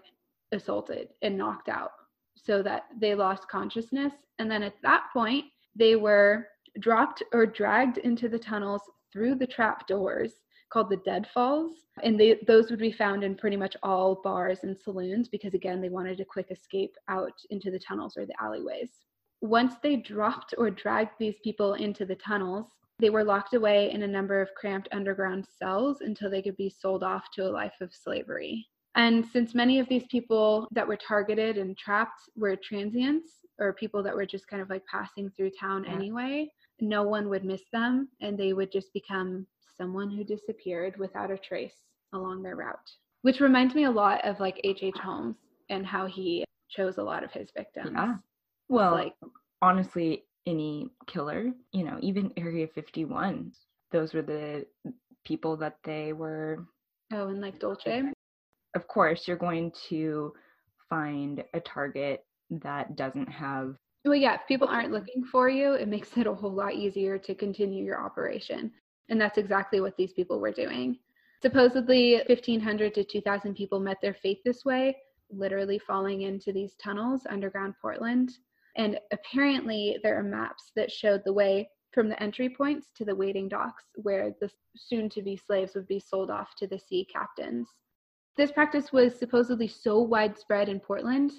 assaulted 0.52 1.10
and 1.22 1.38
knocked 1.38 1.70
out 1.70 1.92
so 2.36 2.62
that 2.64 2.84
they 3.00 3.16
lost 3.16 3.50
consciousness 3.50 4.14
and 4.40 4.50
then 4.50 4.64
at 4.64 4.76
that 4.84 5.06
point 5.12 5.46
they 5.76 5.96
were 5.96 6.48
dropped 6.80 7.24
or 7.34 7.46
dragged 7.46 7.98
into 8.00 8.30
the 8.30 8.40
tunnels 8.40 8.82
through 9.12 9.36
the 9.36 9.48
trap 9.48 9.88
doors 9.88 10.34
called 10.70 10.90
the 10.90 10.98
deadfalls 10.98 11.72
and 12.04 12.20
they, 12.20 12.40
those 12.48 12.70
would 12.70 12.80
be 12.80 12.92
found 12.92 13.24
in 13.24 13.36
pretty 13.36 13.58
much 13.58 13.76
all 13.84 14.22
bars 14.24 14.60
and 14.64 14.78
saloons 14.78 15.28
because 15.28 15.54
again 15.54 15.82
they 15.82 15.90
wanted 15.90 16.20
a 16.20 16.26
quick 16.26 16.48
escape 16.52 16.96
out 17.08 17.34
into 17.50 17.72
the 17.72 17.80
tunnels 17.80 18.18
or 18.18 18.26
the 18.26 18.36
alleyways 18.42 18.92
once 19.42 19.76
they 19.82 19.96
dropped 19.96 20.54
or 20.58 20.70
dragged 20.70 21.12
these 21.20 21.36
people 21.44 21.76
into 21.76 22.06
the 22.06 22.16
tunnels 22.16 22.68
they 23.00 23.10
were 23.10 23.24
locked 23.24 23.54
away 23.54 23.92
in 23.92 24.04
a 24.04 24.08
number 24.08 24.42
of 24.42 24.54
cramped 24.56 24.90
underground 24.92 25.46
cells 25.46 26.02
until 26.02 26.30
they 26.30 26.42
could 26.42 26.58
be 26.58 26.70
sold 26.70 27.04
off 27.04 27.30
to 27.34 27.46
a 27.46 27.50
life 27.50 27.76
of 27.82 27.94
slavery. 27.94 28.66
And 28.96 29.24
since 29.24 29.54
many 29.54 29.78
of 29.80 29.88
these 29.88 30.06
people 30.10 30.68
that 30.72 30.88
were 30.88 30.98
targeted 30.98 31.58
and 31.58 31.78
trapped 31.78 32.22
were 32.36 32.56
transients 32.56 33.46
or 33.60 33.74
people 33.74 34.02
that 34.02 34.16
were 34.16 34.26
just 34.26 34.48
kind 34.48 34.62
of 34.62 34.70
like 34.72 34.84
passing 34.88 35.30
through 35.30 35.52
town 35.60 35.84
Yeah. 35.84 35.94
anyway, 35.94 36.52
no 36.80 37.04
one 37.04 37.30
would 37.30 37.46
miss 37.46 37.62
them 37.72 38.08
and 38.22 38.38
they 38.38 38.54
would 38.54 38.72
just 38.72 38.92
become 38.94 39.46
someone 39.78 40.10
who 40.10 40.24
disappeared 40.24 40.98
without 40.98 41.32
a 41.32 41.38
trace 41.38 41.76
along 42.14 42.44
their 42.44 42.56
route. 42.56 42.90
Which 43.22 43.40
reminds 43.40 43.76
me 43.76 43.86
a 43.86 43.92
lot 43.92 44.26
of 44.26 44.40
like 44.40 44.60
H.H. 44.64 44.96
H. 44.96 45.02
Holmes 45.02 45.36
and 45.70 45.86
how 45.86 46.06
he 46.06 46.46
chose 46.70 46.98
a 46.98 47.04
lot 47.04 47.24
of 47.24 47.32
his 47.32 47.50
victims. 47.56 47.92
Yeah. 47.94 48.16
Well, 48.70 48.92
like 48.92 49.14
honestly, 49.62 50.26
any 50.46 50.90
killer, 51.08 51.52
you 51.72 51.84
know, 51.84 51.98
even 52.02 52.32
Area 52.38 52.68
51, 52.74 53.52
those 53.92 54.14
were 54.14 54.22
the 54.22 54.66
people 55.26 55.58
that 55.58 55.78
they 55.84 56.14
were. 56.14 56.66
oh, 57.14 57.28
and 57.28 57.42
like 57.42 57.60
Dolce. 57.60 58.04
Of 58.76 58.88
course, 58.88 59.28
you're 59.28 59.38
going 59.38 59.72
to 59.90 60.34
find 60.90 61.44
a 61.54 61.60
target 61.60 62.26
that 62.50 62.96
doesn't 62.96 63.30
have. 63.30 63.76
Well, 64.06 64.16
yeah, 64.16 64.36
if 64.36 64.42
people 64.48 64.68
aren't 64.70 64.92
looking 64.92 65.24
for 65.24 65.50
you, 65.50 65.74
it 65.74 65.88
makes 65.88 66.16
it 66.18 66.28
a 66.28 66.34
whole 66.34 66.54
lot 66.54 66.76
easier 66.76 67.18
to 67.18 67.36
continue 67.36 67.84
your 67.84 68.00
operation. 68.00 68.72
And 69.10 69.20
that's 69.20 69.38
exactly 69.38 69.82
what 69.82 69.96
these 69.98 70.14
people 70.14 70.40
were 70.40 70.52
doing. 70.52 71.00
Supposedly, 71.42 72.16
1,500 72.28 72.94
to 72.96 73.04
2,000 73.04 73.56
people 73.56 73.80
met 73.80 73.98
their 74.02 74.14
fate 74.16 74.42
this 74.44 74.66
way, 74.66 74.98
literally 75.30 75.80
falling 75.80 76.24
into 76.24 76.52
these 76.52 76.76
tunnels 76.76 77.28
underground 77.30 77.76
Portland. 77.82 78.32
And 78.76 79.00
apparently, 79.12 79.98
there 80.04 80.18
are 80.18 80.24
maps 80.24 80.72
that 80.76 80.92
showed 80.92 81.22
the 81.26 81.34
way 81.34 81.70
from 81.94 82.10
the 82.10 82.22
entry 82.22 82.50
points 82.50 82.92
to 82.96 83.06
the 83.06 83.16
waiting 83.16 83.48
docks 83.48 83.86
where 83.96 84.36
the 84.42 84.50
soon 84.76 85.10
to 85.10 85.22
be 85.22 85.36
slaves 85.36 85.74
would 85.76 85.88
be 85.88 86.00
sold 86.00 86.30
off 86.30 86.56
to 86.56 86.68
the 86.68 86.80
sea 86.80 87.08
captains. 87.12 87.68
This 88.36 88.52
practice 88.52 88.92
was 88.92 89.18
supposedly 89.18 89.68
so 89.68 90.02
widespread 90.02 90.70
in 90.70 90.80
Portland 90.80 91.32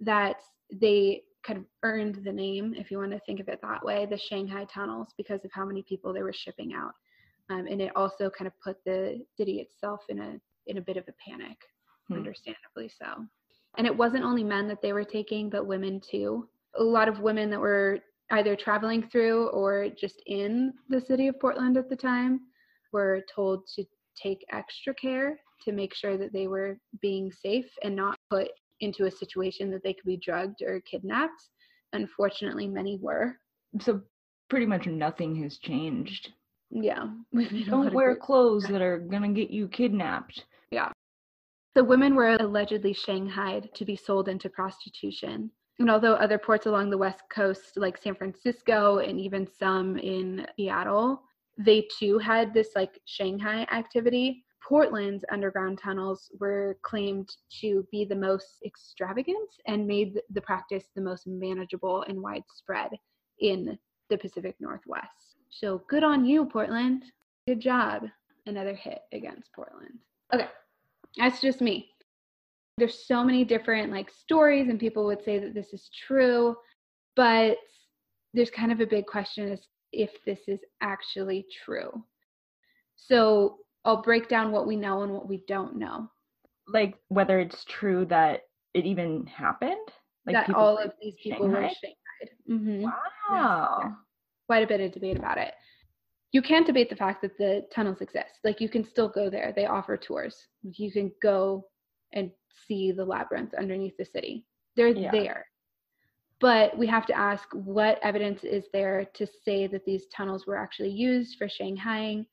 that 0.00 0.42
they 0.70 1.22
kind 1.42 1.58
of 1.58 1.64
earned 1.82 2.16
the 2.24 2.32
name, 2.32 2.74
if 2.76 2.90
you 2.90 2.98
want 2.98 3.12
to 3.12 3.20
think 3.20 3.40
of 3.40 3.48
it 3.48 3.60
that 3.62 3.84
way, 3.84 4.06
the 4.06 4.18
Shanghai 4.18 4.64
tunnels 4.64 5.08
because 5.16 5.44
of 5.44 5.50
how 5.52 5.64
many 5.64 5.82
people 5.82 6.12
they 6.12 6.22
were 6.22 6.32
shipping 6.32 6.74
out. 6.74 6.92
Um, 7.52 7.66
and 7.66 7.80
it 7.82 7.92
also 7.96 8.30
kind 8.30 8.46
of 8.46 8.54
put 8.64 8.76
the 8.84 9.24
city 9.36 9.60
itself 9.60 10.00
in 10.08 10.18
a 10.18 10.40
in 10.66 10.78
a 10.78 10.82
bit 10.82 10.96
of 10.96 11.04
a 11.08 11.14
panic, 11.28 11.58
Hmm. 12.08 12.14
understandably 12.14 12.88
so. 12.88 13.26
And 13.76 13.86
it 13.86 13.96
wasn't 13.96 14.24
only 14.24 14.44
men 14.44 14.68
that 14.68 14.80
they 14.80 14.92
were 14.92 15.04
taking, 15.04 15.50
but 15.50 15.66
women 15.66 16.00
too. 16.00 16.48
A 16.76 16.82
lot 16.82 17.08
of 17.08 17.20
women 17.20 17.50
that 17.50 17.60
were 17.60 17.98
either 18.30 18.54
traveling 18.56 19.02
through 19.08 19.48
or 19.48 19.88
just 19.90 20.22
in 20.26 20.72
the 20.88 21.00
city 21.00 21.26
of 21.28 21.38
Portland 21.40 21.76
at 21.76 21.88
the 21.88 21.96
time 21.96 22.40
were 22.92 23.22
told 23.34 23.66
to 23.74 23.84
take 24.16 24.44
extra 24.52 24.94
care 24.94 25.40
to 25.64 25.72
make 25.72 25.94
sure 25.94 26.16
that 26.16 26.32
they 26.32 26.46
were 26.46 26.78
being 27.00 27.30
safe 27.32 27.70
and 27.82 27.94
not 27.96 28.18
put 28.30 28.48
into 28.80 29.06
a 29.06 29.10
situation 29.10 29.70
that 29.70 29.82
they 29.82 29.94
could 29.94 30.06
be 30.06 30.16
drugged 30.16 30.62
or 30.62 30.80
kidnapped. 30.80 31.48
Unfortunately, 31.92 32.66
many 32.66 32.98
were. 32.98 33.38
So, 33.80 34.00
pretty 34.48 34.66
much 34.66 34.86
nothing 34.86 35.34
has 35.42 35.58
changed. 35.58 36.32
Yeah, 36.72 37.08
we've 37.32 37.52
made 37.52 37.68
a 37.68 37.76
lot 37.76 37.84
Don't 37.84 37.94
wear 37.94 38.16
clothes 38.16 38.64
that 38.70 38.82
are 38.82 38.98
going 38.98 39.22
to 39.22 39.40
get 39.40 39.50
you 39.50 39.68
kidnapped. 39.68 40.44
Yeah. 40.70 40.90
The 41.74 41.84
women 41.84 42.14
were 42.14 42.36
allegedly 42.38 42.92
shanghaied 42.92 43.74
to 43.74 43.84
be 43.84 43.96
sold 43.96 44.28
into 44.28 44.50
prostitution. 44.50 45.50
And 45.78 45.90
although 45.90 46.14
other 46.14 46.38
ports 46.38 46.66
along 46.66 46.90
the 46.90 46.98
West 46.98 47.22
Coast, 47.30 47.76
like 47.76 47.96
San 47.96 48.14
Francisco 48.14 48.98
and 48.98 49.18
even 49.18 49.48
some 49.58 49.96
in 49.98 50.46
Seattle, 50.56 51.22
they 51.58 51.86
too 51.98 52.18
had 52.18 52.52
this 52.52 52.70
like 52.76 53.00
Shanghai 53.06 53.66
activity, 53.72 54.44
Portland's 54.62 55.24
underground 55.32 55.78
tunnels 55.78 56.30
were 56.38 56.78
claimed 56.82 57.28
to 57.60 57.86
be 57.90 58.04
the 58.04 58.14
most 58.14 58.62
extravagant 58.64 59.50
and 59.66 59.86
made 59.86 60.20
the 60.30 60.40
practice 60.40 60.84
the 60.94 61.02
most 61.02 61.26
manageable 61.26 62.02
and 62.02 62.20
widespread 62.20 62.90
in 63.40 63.78
the 64.08 64.18
Pacific 64.18 64.56
Northwest. 64.60 65.21
So 65.52 65.82
good 65.86 66.02
on 66.02 66.24
you, 66.24 66.46
Portland. 66.46 67.04
Good 67.46 67.60
job. 67.60 68.04
Another 68.46 68.74
hit 68.74 69.00
against 69.12 69.52
Portland. 69.52 69.98
Okay, 70.34 70.46
that's 71.18 71.40
just 71.40 71.60
me. 71.60 71.90
There's 72.78 73.06
so 73.06 73.22
many 73.22 73.44
different 73.44 73.92
like 73.92 74.10
stories, 74.10 74.68
and 74.70 74.80
people 74.80 75.04
would 75.04 75.22
say 75.22 75.38
that 75.38 75.52
this 75.54 75.74
is 75.74 75.90
true, 76.06 76.56
but 77.16 77.58
there's 78.32 78.50
kind 78.50 78.72
of 78.72 78.80
a 78.80 78.86
big 78.86 79.06
question 79.06 79.52
as 79.52 79.60
if 79.92 80.10
this 80.24 80.40
is 80.48 80.60
actually 80.80 81.46
true. 81.64 82.02
So 82.96 83.58
I'll 83.84 84.00
break 84.02 84.28
down 84.28 84.52
what 84.52 84.66
we 84.66 84.74
know 84.74 85.02
and 85.02 85.12
what 85.12 85.28
we 85.28 85.44
don't 85.46 85.76
know. 85.76 86.10
Like, 86.66 86.94
whether 87.08 87.38
it's 87.40 87.64
true 87.64 88.06
that 88.06 88.40
it 88.72 88.86
even 88.86 89.26
happened? 89.26 89.76
Like, 90.26 90.46
that 90.46 90.54
all 90.54 90.78
of 90.78 90.92
these 91.00 91.14
people 91.22 91.46
were 91.46 91.68
Shanghai? 91.68 91.74
shanghaied. 91.84 92.30
hmm 92.46 92.88
Wow. 93.30 93.96
Quite 94.52 94.62
a 94.64 94.66
bit 94.66 94.82
of 94.82 94.92
debate 94.92 95.16
about 95.16 95.38
it. 95.38 95.54
you 96.32 96.42
can't 96.42 96.66
debate 96.66 96.90
the 96.90 96.96
fact 96.96 97.22
that 97.22 97.36
the 97.38 97.52
tunnels 97.74 98.02
exist. 98.02 98.34
Like 98.44 98.60
you 98.60 98.68
can 98.68 98.84
still 98.84 99.08
go 99.08 99.30
there. 99.30 99.52
They 99.56 99.64
offer 99.66 99.96
tours. 99.96 100.36
You 100.62 100.90
can 100.92 101.10
go 101.22 101.66
and 102.12 102.30
see 102.66 102.92
the 102.92 103.04
labyrinth 103.04 103.54
underneath 103.54 103.96
the 103.98 104.04
city. 104.04 104.46
They're 104.76 104.88
Yeah. 104.88 105.10
there. 105.10 105.46
But 106.40 106.76
we 106.76 106.86
have 106.86 107.06
to 107.06 107.16
ask 107.16 107.48
what 107.54 107.98
evidence 108.02 108.44
is 108.44 108.64
there 108.72 109.06
to 109.18 109.26
say 109.44 109.66
that 109.68 109.84
these 109.86 110.06
tunnels 110.08 110.46
were 110.46 110.58
actually 110.58 110.90
used 110.90 111.38
for 111.38 111.48
Shanghaiing? 111.48 112.26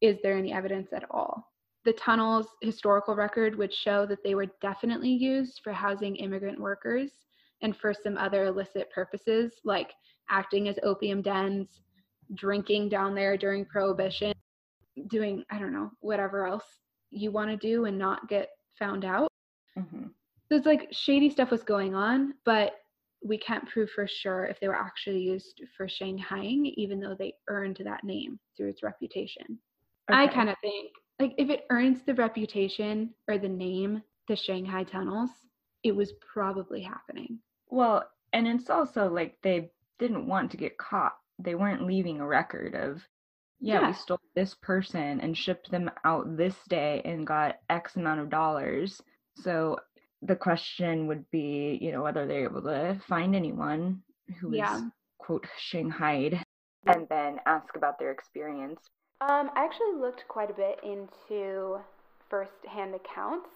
Is 0.00 0.16
there 0.22 0.36
any 0.36 0.52
evidence 0.52 0.92
at 0.92 1.04
all? 1.10 1.52
The 1.84 1.92
tunnels' 1.92 2.48
historical 2.62 3.14
record 3.14 3.54
would 3.56 3.72
show 3.72 4.06
that 4.06 4.22
they 4.24 4.34
were 4.34 4.46
definitely 4.60 5.10
used 5.10 5.60
for 5.62 5.72
housing 5.72 6.16
immigrant 6.16 6.58
workers 6.60 7.12
and 7.62 7.76
for 7.76 7.92
some 7.94 8.16
other 8.16 8.44
illicit 8.44 8.90
purposes, 8.90 9.52
like 9.64 9.92
acting 10.30 10.68
as 10.68 10.78
opium 10.82 11.22
dens, 11.22 11.68
drinking 12.34 12.88
down 12.88 13.14
there 13.14 13.36
during 13.36 13.64
Prohibition, 13.64 14.32
doing, 15.08 15.44
I 15.50 15.58
don't 15.58 15.72
know, 15.72 15.90
whatever 16.00 16.46
else 16.46 16.64
you 17.10 17.30
want 17.32 17.50
to 17.50 17.56
do 17.56 17.84
and 17.86 17.98
not 17.98 18.28
get 18.28 18.48
found 18.78 19.04
out. 19.04 19.28
hmm 19.76 20.06
So 20.48 20.56
it's 20.56 20.66
like 20.66 20.88
shady 20.90 21.30
stuff 21.30 21.50
was 21.50 21.62
going 21.62 21.94
on, 21.94 22.34
but 22.44 22.74
we 23.22 23.36
can't 23.36 23.68
prove 23.68 23.90
for 23.90 24.06
sure 24.06 24.46
if 24.46 24.58
they 24.60 24.68
were 24.68 24.74
actually 24.74 25.20
used 25.20 25.60
for 25.76 25.86
Shanghaiing, 25.86 26.72
even 26.76 27.00
though 27.00 27.14
they 27.18 27.34
earned 27.48 27.78
that 27.84 28.04
name 28.04 28.38
through 28.56 28.70
its 28.70 28.82
reputation. 28.82 29.58
I 30.08 30.26
kind 30.26 30.48
of 30.48 30.56
think 30.62 30.90
like 31.20 31.34
if 31.36 31.50
it 31.50 31.66
earns 31.70 32.00
the 32.02 32.14
reputation 32.14 33.10
or 33.28 33.36
the 33.36 33.48
name, 33.48 34.02
the 34.26 34.34
Shanghai 34.34 34.84
tunnels, 34.84 35.30
it 35.84 35.94
was 35.94 36.14
probably 36.32 36.80
happening. 36.80 37.38
Well, 37.70 38.04
and 38.32 38.46
it's 38.46 38.70
also 38.70 39.08
like 39.08 39.38
they 39.42 39.70
didn't 39.98 40.26
want 40.26 40.50
to 40.52 40.56
get 40.56 40.78
caught. 40.78 41.16
They 41.38 41.54
weren't 41.54 41.86
leaving 41.86 42.20
a 42.20 42.26
record 42.26 42.74
of, 42.74 43.02
yeah, 43.60 43.80
Yeah. 43.80 43.86
we 43.88 43.92
stole 43.94 44.20
this 44.34 44.54
person 44.54 45.20
and 45.20 45.36
shipped 45.36 45.70
them 45.70 45.90
out 46.04 46.36
this 46.36 46.56
day 46.68 47.02
and 47.04 47.26
got 47.26 47.60
X 47.68 47.96
amount 47.96 48.20
of 48.20 48.30
dollars. 48.30 49.00
So 49.36 49.78
the 50.22 50.36
question 50.36 51.06
would 51.06 51.30
be, 51.30 51.78
you 51.80 51.92
know, 51.92 52.02
whether 52.02 52.26
they're 52.26 52.44
able 52.44 52.62
to 52.62 53.00
find 53.08 53.34
anyone 53.34 54.02
who 54.40 54.48
was 54.48 54.58
Yeah. 54.58 54.80
quote 55.18 55.46
shanghaied 55.58 56.42
and 56.86 57.06
then 57.08 57.40
ask 57.46 57.76
about 57.76 57.98
their 57.98 58.10
experience. 58.10 58.88
Um, 59.20 59.50
I 59.54 59.64
actually 59.64 59.94
looked 60.00 60.26
quite 60.28 60.50
a 60.50 60.54
bit 60.54 60.80
into 60.82 61.78
first-hand 62.30 62.94
accounts. 62.94 63.50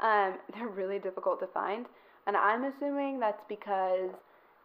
Um, 0.00 0.38
they're 0.54 0.68
really 0.68 0.98
difficult 0.98 1.40
to 1.40 1.46
find, 1.46 1.86
and 2.26 2.36
I'm 2.36 2.64
assuming 2.64 3.20
that's 3.20 3.44
because 3.48 4.10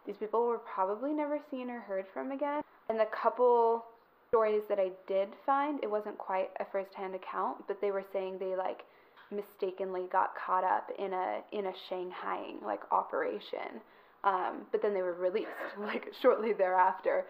these 0.06 0.16
people 0.16 0.46
were 0.46 0.58
probably 0.58 1.12
never 1.12 1.38
seen 1.50 1.70
or 1.70 1.80
heard 1.80 2.06
from 2.12 2.32
again. 2.32 2.62
And 2.88 2.98
the 2.98 3.06
couple 3.06 3.84
stories 4.28 4.62
that 4.68 4.78
I 4.78 4.90
did 5.06 5.28
find, 5.46 5.78
it 5.82 5.90
wasn't 5.90 6.18
quite 6.18 6.50
a 6.58 6.64
first-hand 6.64 7.14
account, 7.14 7.58
but 7.68 7.80
they 7.80 7.90
were 7.90 8.04
saying 8.12 8.38
they 8.38 8.56
like 8.56 8.82
mistakenly 9.30 10.06
got 10.10 10.34
caught 10.34 10.64
up 10.64 10.90
in 10.98 11.12
a 11.12 11.40
in 11.52 11.66
a 11.66 11.72
Shanghaiing 11.88 12.62
like 12.62 12.80
operation. 12.90 13.80
Um, 14.24 14.66
but 14.70 14.82
then 14.82 14.94
they 14.94 15.02
were 15.02 15.14
released 15.14 15.48
like 15.78 16.12
shortly 16.20 16.52
thereafter. 16.52 17.26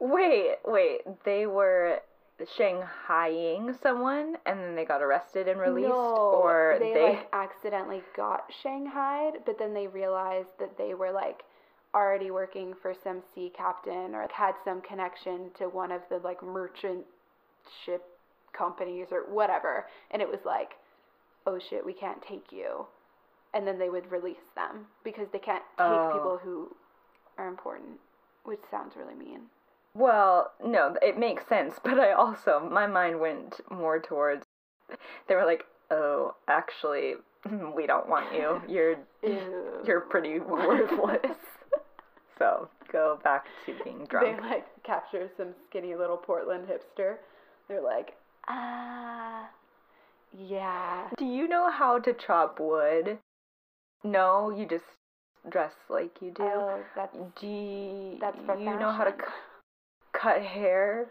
Wait, 0.00 0.56
wait, 0.66 1.00
they 1.24 1.46
were 1.46 2.00
shanghaiing 2.58 3.80
someone 3.82 4.36
and 4.46 4.58
then 4.60 4.74
they 4.74 4.84
got 4.84 5.02
arrested 5.02 5.48
and 5.48 5.60
released 5.60 5.88
No, 5.88 5.94
or 6.42 6.76
they, 6.78 6.92
they 6.92 7.02
like 7.10 7.28
accidentally 7.32 8.02
got 8.16 8.44
shanghaied, 8.62 9.44
but 9.46 9.58
then 9.58 9.74
they 9.74 9.86
realized 9.86 10.48
that 10.58 10.76
they 10.78 10.94
were 10.94 11.12
like 11.12 11.42
already 11.94 12.30
working 12.30 12.74
for 12.80 12.94
some 13.04 13.22
sea 13.34 13.52
captain 13.56 14.14
or 14.14 14.26
had 14.32 14.54
some 14.64 14.80
connection 14.80 15.50
to 15.58 15.66
one 15.66 15.92
of 15.92 16.00
the 16.08 16.18
like 16.18 16.42
merchant 16.42 17.04
ship 17.84 18.02
companies 18.52 19.06
or 19.10 19.20
whatever, 19.32 19.86
and 20.10 20.20
it 20.22 20.28
was 20.28 20.40
like, 20.44 20.72
oh 21.46 21.58
shit, 21.70 21.84
we 21.84 21.92
can't 21.92 22.22
take 22.22 22.50
you, 22.50 22.86
and 23.54 23.66
then 23.66 23.78
they 23.78 23.88
would 23.90 24.10
release 24.10 24.44
them 24.54 24.86
because 25.04 25.26
they 25.32 25.38
can't 25.38 25.62
take 25.78 25.86
Oh. 25.86 26.10
people 26.12 26.40
who 26.42 26.74
are 27.38 27.48
important, 27.48 27.98
which 28.44 28.60
sounds 28.70 28.94
really 28.96 29.14
mean. 29.14 29.40
Well, 29.94 30.52
no, 30.64 30.96
it 31.02 31.18
makes 31.18 31.46
sense, 31.46 31.74
but 31.84 31.98
I 31.98 32.12
also 32.12 32.60
my 32.70 32.86
mind 32.86 33.20
went 33.20 33.60
more 33.70 33.98
towards 34.00 34.44
they 35.28 35.34
were 35.34 35.46
like, 35.46 35.64
"Oh, 35.90 36.34
actually, 36.48 37.14
we 37.76 37.86
don't 37.86 38.08
want 38.08 38.32
you. 38.34 38.62
You're 38.68 38.96
Ew. 39.22 39.82
you're 39.86 40.00
pretty 40.00 40.38
worthless." 40.38 41.36
so, 42.38 42.68
go 42.90 43.18
back 43.22 43.46
to 43.66 43.74
being 43.84 44.06
drunk. 44.06 44.40
They 44.40 44.48
like 44.48 44.82
capture 44.82 45.30
some 45.36 45.54
skinny 45.68 45.94
little 45.94 46.16
Portland 46.16 46.66
hipster. 46.68 47.16
They're 47.68 47.82
like, 47.82 48.14
ah, 48.48 49.48
yeah. 50.36 51.08
Do 51.16 51.24
you 51.24 51.46
know 51.48 51.70
how 51.70 51.98
to 52.00 52.12
chop 52.12 52.58
wood? 52.58 53.18
No, 54.04 54.50
you 54.50 54.66
just 54.66 54.84
dress 55.48 55.72
like 55.88 56.20
you 56.20 56.32
do. 56.32 56.42
Oh, 56.42 56.80
that's 56.96 57.16
do 57.40 57.46
you, 57.46 58.18
that's 58.20 58.36
you 58.58 58.78
know 58.78 58.90
how 58.90 59.04
to 59.04 59.14
cut 60.22 60.42
hair? 60.42 61.10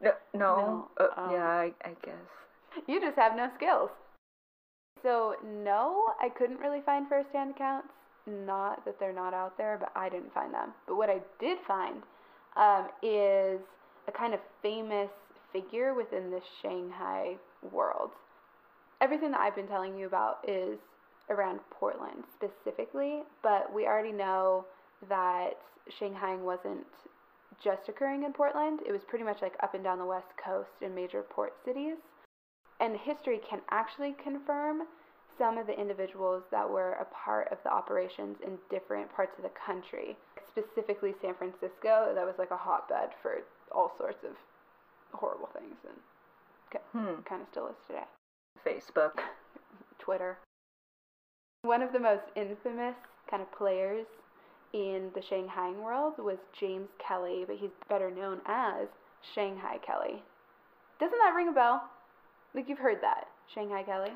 No, 0.00 0.12
no. 0.34 0.56
No, 0.56 0.88
Uh, 0.98 1.20
um, 1.20 1.30
yeah, 1.32 1.46
I, 1.46 1.72
I 1.84 1.94
guess. 2.04 2.14
you 2.86 3.00
just 3.00 3.16
have 3.16 3.36
no 3.36 3.48
skills. 3.56 3.90
So 5.02 5.34
no, 5.44 6.04
I 6.20 6.28
couldn't 6.28 6.58
really 6.60 6.80
find 6.86 7.08
first-hand 7.08 7.54
accounts. 7.56 7.88
Not 8.26 8.84
that 8.84 9.00
they're 9.00 9.12
not 9.12 9.34
out 9.34 9.58
there, 9.58 9.76
but 9.80 9.90
I 9.96 10.08
didn't 10.08 10.32
find 10.32 10.54
them. 10.54 10.72
But 10.86 10.96
what 10.96 11.10
I 11.10 11.20
did 11.40 11.58
find 11.66 12.02
um, 12.56 12.86
is 13.02 13.58
a 14.06 14.12
kind 14.12 14.32
of 14.32 14.40
famous 14.62 15.10
figure 15.52 15.94
within 15.94 16.30
the 16.30 16.40
Shanghai 16.60 17.34
world. 17.72 18.10
Everything 19.00 19.32
that 19.32 19.40
I've 19.40 19.56
been 19.56 19.66
telling 19.66 19.98
you 19.98 20.06
about 20.06 20.38
is 20.46 20.78
around 21.30 21.58
Portland 21.70 22.22
specifically, 22.36 23.22
but 23.42 23.72
we 23.74 23.86
already 23.86 24.12
know 24.12 24.64
that 25.08 25.50
Shanghai 25.98 26.36
wasn't 26.36 26.86
just 27.62 27.88
occurring 27.88 28.24
in 28.24 28.32
Portland. 28.32 28.80
It 28.86 28.92
was 28.92 29.02
pretty 29.04 29.24
much 29.24 29.42
like 29.42 29.54
up 29.62 29.74
and 29.74 29.82
down 29.84 29.98
the 29.98 30.04
west 30.04 30.32
coast 30.42 30.70
in 30.80 30.94
major 30.94 31.22
port 31.22 31.54
cities. 31.64 31.96
And 32.80 32.96
history 32.96 33.40
can 33.48 33.60
actually 33.70 34.14
confirm 34.22 34.82
some 35.38 35.56
of 35.58 35.66
the 35.66 35.78
individuals 35.78 36.42
that 36.50 36.68
were 36.68 36.92
a 36.94 37.06
part 37.06 37.50
of 37.50 37.58
the 37.64 37.72
operations 37.72 38.36
in 38.44 38.58
different 38.70 39.12
parts 39.14 39.32
of 39.38 39.44
the 39.44 39.50
country. 39.66 40.16
Specifically, 40.48 41.14
San 41.20 41.34
Francisco, 41.34 42.12
that 42.14 42.26
was 42.26 42.34
like 42.38 42.50
a 42.50 42.56
hotbed 42.56 43.10
for 43.22 43.38
all 43.70 43.92
sorts 43.96 44.24
of 44.24 44.32
horrible 45.12 45.48
things, 45.52 45.76
and 45.88 45.96
Hmm. 46.92 47.20
kind 47.22 47.42
of 47.42 47.48
still 47.50 47.68
is 47.68 47.76
today. 47.86 48.04
Facebook. 48.64 49.20
Twitter. 49.98 50.38
One 51.62 51.82
of 51.82 51.92
the 51.92 52.00
most 52.00 52.24
infamous 52.34 52.96
kind 53.30 53.42
of 53.42 53.52
players 53.52 54.06
in 54.72 55.10
the 55.14 55.22
Shanghai 55.22 55.70
world 55.72 56.14
was 56.18 56.38
James 56.58 56.88
Kelly, 57.06 57.44
but 57.46 57.56
he's 57.56 57.70
better 57.88 58.10
known 58.10 58.40
as 58.46 58.88
Shanghai 59.34 59.78
Kelly. 59.86 60.22
Doesn't 60.98 61.18
that 61.18 61.34
ring 61.34 61.48
a 61.48 61.52
bell? 61.52 61.82
Like 62.54 62.68
you've 62.68 62.78
heard 62.78 62.98
that, 63.02 63.24
Shanghai 63.52 63.82
Kelly? 63.82 64.10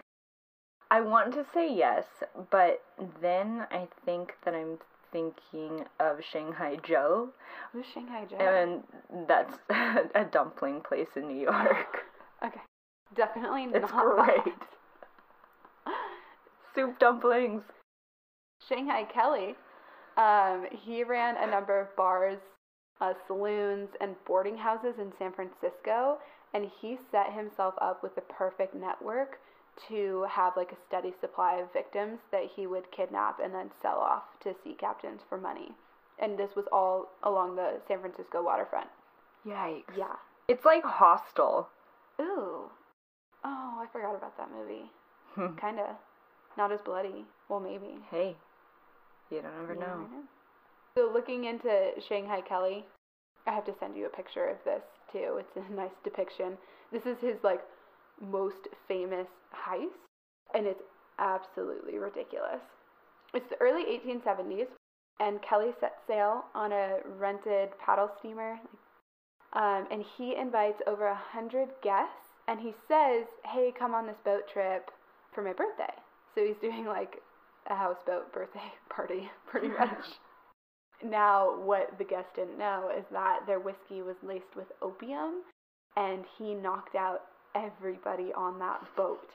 I 0.90 1.00
want 1.00 1.32
to 1.34 1.44
say 1.52 1.72
yes, 1.74 2.04
but 2.50 2.82
then 3.20 3.66
I 3.70 3.88
think 4.04 4.34
that 4.44 4.54
I'm 4.54 4.78
thinking 5.12 5.84
of 5.98 6.18
Shanghai 6.32 6.76
Joe, 6.82 7.30
Who's 7.72 7.86
Shanghai 7.92 8.24
Joe? 8.28 8.36
and 8.38 9.26
that's 9.28 9.54
a 10.14 10.24
dumpling 10.24 10.80
place 10.80 11.08
in 11.16 11.28
New 11.28 11.40
York. 11.40 12.04
okay, 12.44 12.60
definitely 13.14 13.64
It's 13.74 13.90
not 13.92 14.16
great. 14.16 14.44
that. 15.86 15.92
Soup 16.74 16.98
dumplings. 16.98 17.62
Shanghai 18.68 19.04
Kelly, 19.04 19.54
um, 20.16 20.66
he 20.84 21.04
ran 21.04 21.36
a 21.36 21.50
number 21.50 21.80
of 21.80 21.94
bars, 21.96 22.38
uh, 23.00 23.12
saloons, 23.26 23.90
and 24.00 24.14
boarding 24.26 24.56
houses 24.56 24.94
in 24.98 25.12
San 25.18 25.32
Francisco, 25.32 26.18
and 26.54 26.70
he 26.80 26.98
set 27.10 27.32
himself 27.32 27.74
up 27.80 28.02
with 28.02 28.14
the 28.14 28.22
perfect 28.22 28.74
network 28.74 29.38
to 29.88 30.24
have 30.30 30.54
like 30.56 30.72
a 30.72 30.76
steady 30.88 31.12
supply 31.20 31.56
of 31.56 31.70
victims 31.72 32.18
that 32.32 32.44
he 32.54 32.66
would 32.66 32.90
kidnap 32.90 33.40
and 33.42 33.52
then 33.52 33.70
sell 33.82 33.98
off 33.98 34.22
to 34.42 34.54
sea 34.64 34.74
captains 34.78 35.20
for 35.28 35.36
money. 35.36 35.70
And 36.18 36.38
this 36.38 36.56
was 36.56 36.64
all 36.72 37.08
along 37.24 37.56
the 37.56 37.74
San 37.86 38.00
Francisco 38.00 38.42
waterfront. 38.42 38.88
Yikes. 39.46 39.82
Yeah. 39.96 40.14
It's 40.48 40.64
like 40.64 40.82
Hostel. 40.82 41.68
Ooh. 42.20 42.70
Oh, 43.44 43.78
I 43.82 43.86
forgot 43.92 44.14
about 44.16 44.36
that 44.38 44.48
movie. 44.50 44.90
Hmm. 45.34 45.56
Kinda. 45.60 45.96
Not 46.56 46.72
as 46.72 46.80
bloody. 46.80 47.26
Well, 47.50 47.60
maybe. 47.60 47.98
hey, 48.10 48.34
you 49.30 49.42
don't 49.42 49.52
ever 49.62 49.74
You 49.74 49.80
know. 49.80 50.00
never 50.00 50.22
So 50.96 51.10
looking 51.12 51.44
into 51.44 51.90
Shanghai 52.08 52.40
Kelly, 52.40 52.84
I 53.46 53.52
have 53.52 53.64
to 53.66 53.74
send 53.78 53.96
you 53.96 54.06
a 54.06 54.16
picture 54.16 54.48
of 54.48 54.56
this 54.64 54.82
too. 55.12 55.38
It's 55.40 55.56
a 55.56 55.72
nice 55.74 55.94
depiction. 56.04 56.56
This 56.92 57.06
is 57.06 57.18
his 57.20 57.36
like 57.42 57.60
most 58.20 58.68
famous 58.88 59.28
heist, 59.54 60.00
and 60.54 60.66
it's 60.66 60.82
absolutely 61.18 61.98
ridiculous. 61.98 62.62
It's 63.34 63.48
the 63.50 63.60
early 63.60 63.84
1870s, 63.84 64.68
and 65.20 65.42
Kelly 65.42 65.72
set 65.80 65.98
sail 66.06 66.44
on 66.54 66.72
a 66.72 66.98
rented 67.18 67.70
paddle 67.84 68.10
steamer. 68.18 68.58
Um, 69.52 69.86
and 69.90 70.04
he 70.16 70.36
invites 70.36 70.82
over 70.86 71.06
a 71.06 71.14
hundred 71.14 71.68
guests, 71.82 72.32
and 72.48 72.60
he 72.60 72.74
says, 72.88 73.26
"Hey, 73.44 73.72
come 73.76 73.94
on 73.94 74.06
this 74.06 74.20
boat 74.24 74.48
trip 74.52 74.90
for 75.32 75.42
my 75.42 75.52
birthday." 75.52 75.92
So 76.34 76.44
he's 76.44 76.56
doing 76.60 76.86
like 76.86 77.22
a 77.70 77.74
houseboat 77.74 78.32
birthday 78.34 78.72
party, 78.88 79.30
pretty 79.46 79.68
much. 79.68 80.04
now, 81.02 81.60
what 81.60 81.96
the 81.98 82.04
guests 82.04 82.32
didn't 82.34 82.58
know 82.58 82.90
is 82.96 83.04
that 83.12 83.40
their 83.46 83.60
whiskey 83.60 84.02
was 84.02 84.16
laced 84.22 84.56
with 84.56 84.66
opium, 84.82 85.42
and 85.96 86.24
he 86.38 86.54
knocked 86.54 86.94
out 86.94 87.22
everybody 87.54 88.32
on 88.36 88.58
that 88.58 88.80
boat. 88.96 89.30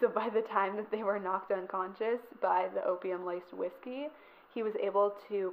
So 0.00 0.08
by 0.08 0.28
the 0.28 0.42
time 0.42 0.76
that 0.76 0.90
they 0.90 1.02
were 1.02 1.18
knocked 1.18 1.50
unconscious 1.50 2.20
by 2.40 2.68
the 2.72 2.84
opium 2.84 3.26
laced 3.26 3.52
whiskey, 3.52 4.08
he 4.54 4.62
was 4.62 4.74
able 4.82 5.14
to 5.28 5.52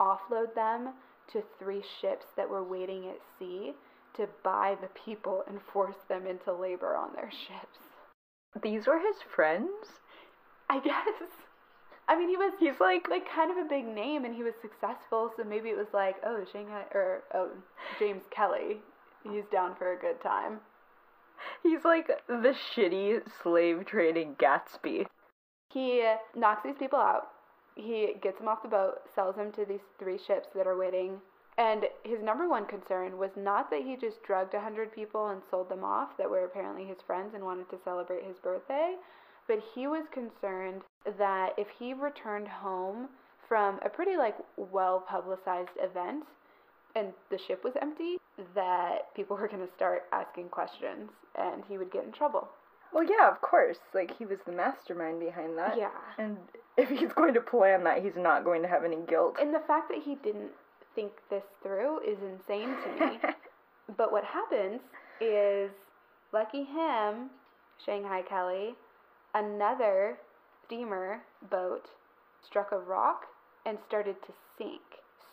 offload 0.00 0.54
them 0.54 0.92
to 1.32 1.42
three 1.58 1.82
ships 2.00 2.26
that 2.36 2.48
were 2.48 2.62
waiting 2.62 3.08
at 3.08 3.18
sea 3.38 3.72
to 4.16 4.28
buy 4.42 4.76
the 4.80 4.88
people 5.04 5.44
and 5.48 5.58
force 5.72 5.96
them 6.08 6.26
into 6.26 6.52
labor 6.52 6.96
on 6.96 7.12
their 7.14 7.30
ships. 7.46 7.78
These 8.62 8.86
were 8.86 8.98
his 8.98 9.16
friends? 9.34 10.00
I 10.68 10.80
guess. 10.80 11.30
I 12.08 12.16
mean, 12.16 12.28
he 12.28 12.36
was 12.36 12.52
he's 12.58 12.80
like 12.80 13.08
like 13.08 13.28
kind 13.28 13.50
of 13.50 13.56
a 13.56 13.68
big 13.68 13.86
name, 13.86 14.24
and 14.24 14.34
he 14.34 14.42
was 14.42 14.54
successful. 14.60 15.30
So 15.36 15.44
maybe 15.44 15.70
it 15.70 15.76
was 15.76 15.92
like, 15.92 16.16
oh, 16.24 16.44
Shanghai 16.52 16.84
or 16.94 17.24
oh, 17.34 17.50
James 17.98 18.22
Kelly, 18.30 18.78
he's 19.24 19.44
down 19.50 19.74
for 19.76 19.92
a 19.92 19.98
good 19.98 20.20
time. 20.22 20.60
He's 21.62 21.84
like 21.84 22.06
the 22.28 22.54
shitty 22.74 23.22
slave 23.42 23.84
trading 23.86 24.36
Gatsby. 24.36 25.06
He 25.72 26.14
knocks 26.34 26.62
these 26.64 26.78
people 26.78 26.98
out. 26.98 27.28
He 27.74 28.14
gets 28.22 28.38
them 28.38 28.48
off 28.48 28.62
the 28.62 28.68
boat, 28.68 29.00
sells 29.14 29.36
them 29.36 29.52
to 29.52 29.66
these 29.66 29.84
three 29.98 30.18
ships 30.18 30.48
that 30.54 30.66
are 30.66 30.78
waiting. 30.78 31.20
And 31.58 31.86
his 32.04 32.22
number 32.22 32.48
one 32.48 32.66
concern 32.66 33.18
was 33.18 33.30
not 33.36 33.70
that 33.70 33.82
he 33.82 33.96
just 33.96 34.22
drugged 34.22 34.54
a 34.54 34.60
hundred 34.60 34.92
people 34.92 35.28
and 35.28 35.42
sold 35.50 35.68
them 35.68 35.84
off 35.84 36.16
that 36.18 36.30
were 36.30 36.44
apparently 36.44 36.84
his 36.84 36.98
friends 37.06 37.34
and 37.34 37.44
wanted 37.44 37.68
to 37.70 37.78
celebrate 37.82 38.24
his 38.24 38.38
birthday, 38.38 38.94
but 39.48 39.58
he 39.74 39.86
was 39.86 40.04
concerned 40.12 40.82
that 41.18 41.50
if 41.56 41.68
he 41.78 41.94
returned 41.94 42.48
home 42.48 43.08
from 43.48 43.78
a 43.84 43.88
pretty 43.88 44.16
like 44.16 44.36
well 44.56 45.04
publicized 45.08 45.70
event 45.80 46.24
and 46.94 47.12
the 47.30 47.38
ship 47.38 47.62
was 47.62 47.74
empty, 47.80 48.16
that 48.54 49.14
people 49.14 49.36
were 49.40 49.48
going 49.48 49.66
to 49.66 49.72
start 49.76 50.04
asking 50.12 50.48
questions 50.48 51.10
and 51.38 51.62
he 51.68 51.78
would 51.78 51.92
get 51.92 52.04
in 52.04 52.12
trouble. 52.12 52.48
Well, 52.92 53.04
yeah, 53.04 53.28
of 53.30 53.40
course. 53.40 53.78
Like, 53.92 54.16
he 54.16 54.24
was 54.24 54.38
the 54.46 54.52
mastermind 54.52 55.20
behind 55.20 55.58
that. 55.58 55.76
Yeah. 55.76 55.90
And 56.18 56.38
if 56.76 56.88
he's 56.88 57.12
going 57.12 57.34
to 57.34 57.40
plan 57.40 57.84
that, 57.84 58.02
he's 58.02 58.16
not 58.16 58.44
going 58.44 58.62
to 58.62 58.68
have 58.68 58.84
any 58.84 58.98
guilt. 59.08 59.36
And 59.40 59.52
the 59.52 59.62
fact 59.66 59.90
that 59.90 59.98
he 60.02 60.14
didn't 60.14 60.52
think 60.94 61.12
this 61.28 61.42
through 61.62 62.00
is 62.00 62.16
insane 62.22 62.74
to 62.84 63.06
me. 63.06 63.18
but 63.98 64.12
what 64.12 64.24
happens 64.24 64.80
is, 65.20 65.70
lucky 66.32 66.64
him, 66.64 67.30
Shanghai 67.84 68.22
Kelly, 68.22 68.76
another 69.36 70.16
steamer 70.64 71.20
boat 71.50 71.84
struck 72.48 72.72
a 72.72 72.78
rock 72.78 73.26
and 73.66 73.78
started 73.86 74.16
to 74.26 74.32
sink. 74.56 74.80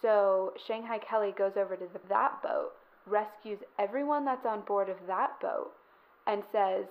So 0.01 0.53
Shanghai 0.67 0.99
Kelly 0.99 1.33
goes 1.37 1.53
over 1.55 1.75
to 1.75 1.85
the, 1.93 1.99
that 2.09 2.43
boat, 2.43 2.71
rescues 3.07 3.59
everyone 3.79 4.25
that's 4.25 4.45
on 4.45 4.61
board 4.61 4.89
of 4.89 4.97
that 5.07 5.39
boat, 5.41 5.71
and 6.27 6.43
says, 6.51 6.85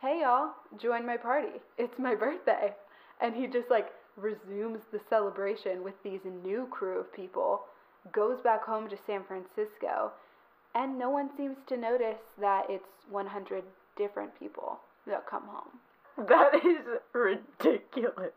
Hey 0.00 0.20
y'all, 0.22 0.52
join 0.80 1.04
my 1.06 1.16
party. 1.16 1.60
It's 1.78 1.98
my 1.98 2.14
birthday. 2.14 2.74
And 3.20 3.34
he 3.34 3.46
just 3.46 3.70
like 3.70 3.88
resumes 4.16 4.82
the 4.92 5.00
celebration 5.10 5.82
with 5.82 5.94
these 6.04 6.20
new 6.44 6.68
crew 6.70 7.00
of 7.00 7.12
people, 7.12 7.62
goes 8.12 8.40
back 8.42 8.64
home 8.64 8.88
to 8.88 8.96
San 9.06 9.24
Francisco, 9.24 10.12
and 10.74 10.98
no 10.98 11.10
one 11.10 11.30
seems 11.36 11.56
to 11.68 11.76
notice 11.76 12.20
that 12.40 12.66
it's 12.68 12.84
100 13.10 13.64
different 13.96 14.38
people 14.38 14.78
that 15.06 15.26
come 15.28 15.44
home. 15.44 15.80
That 16.28 16.54
is 16.54 17.00
ridiculous. 17.12 18.32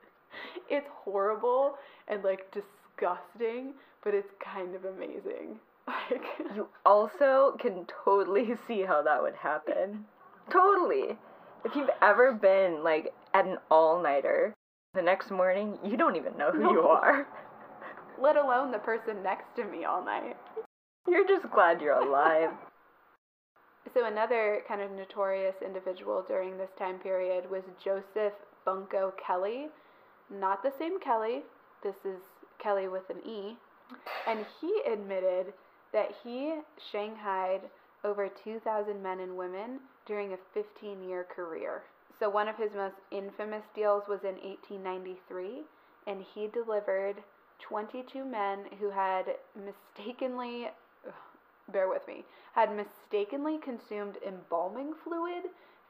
It's 0.69 0.87
horrible 1.03 1.75
and 2.07 2.23
like 2.23 2.51
disgusting, 2.51 3.73
but 4.03 4.13
it's 4.13 4.27
kind 4.43 4.75
of 4.75 4.85
amazing. 4.85 5.59
Like 6.11 6.21
you 6.55 6.67
also 6.85 7.57
can 7.59 7.87
totally 8.05 8.49
see 8.67 8.81
how 8.81 9.01
that 9.01 9.21
would 9.21 9.33
happen. 9.35 10.05
totally. 10.51 11.17
If 11.65 11.75
you've 11.75 11.89
ever 12.01 12.31
been 12.33 12.83
like 12.83 13.11
at 13.33 13.45
an 13.45 13.57
all-nighter, 13.71 14.53
the 14.93 15.01
next 15.01 15.31
morning 15.31 15.79
you 15.83 15.97
don't 15.97 16.15
even 16.15 16.37
know 16.37 16.51
who 16.51 16.59
no. 16.59 16.71
you 16.71 16.81
are. 16.81 17.27
Let 18.21 18.35
alone 18.35 18.71
the 18.71 18.77
person 18.77 19.23
next 19.23 19.45
to 19.55 19.63
me 19.63 19.85
all 19.85 20.05
night. 20.05 20.37
You're 21.07 21.27
just 21.27 21.49
glad 21.51 21.81
you're 21.81 21.99
alive. 21.99 22.51
So 23.93 24.05
another 24.05 24.61
kind 24.67 24.81
of 24.81 24.91
notorious 24.91 25.55
individual 25.65 26.23
during 26.27 26.57
this 26.57 26.69
time 26.77 26.99
period 26.99 27.49
was 27.49 27.63
Joseph 27.83 28.33
Bunko 28.65 29.13
Kelly. 29.25 29.67
Not 30.29 30.61
the 30.61 30.71
same 30.77 30.99
Kelly. 30.99 31.41
This 31.81 31.95
is 32.05 32.19
Kelly 32.59 32.87
with 32.87 33.09
an 33.09 33.19
E. 33.27 33.57
And 34.27 34.45
he 34.61 34.81
admitted 34.91 35.53
that 35.91 36.09
he 36.23 36.59
shanghaied 36.91 37.61
over 38.03 38.29
2,000 38.43 39.01
men 39.01 39.19
and 39.19 39.35
women 39.35 39.79
during 40.05 40.33
a 40.33 40.37
15 40.53 41.03
year 41.07 41.25
career. 41.35 41.83
So, 42.19 42.29
one 42.29 42.47
of 42.47 42.57
his 42.57 42.71
most 42.75 42.95
infamous 43.11 43.63
deals 43.73 44.03
was 44.09 44.19
in 44.23 44.35
1893, 44.35 45.63
and 46.07 46.23
he 46.35 46.47
delivered 46.47 47.15
22 47.61 48.25
men 48.25 48.65
who 48.79 48.89
had 48.89 49.25
mistakenly, 49.55 50.67
bear 51.69 51.87
with 51.89 52.07
me, 52.07 52.25
had 52.53 52.75
mistakenly 52.75 53.57
consumed 53.57 54.17
embalming 54.25 54.93
fluid 55.03 55.43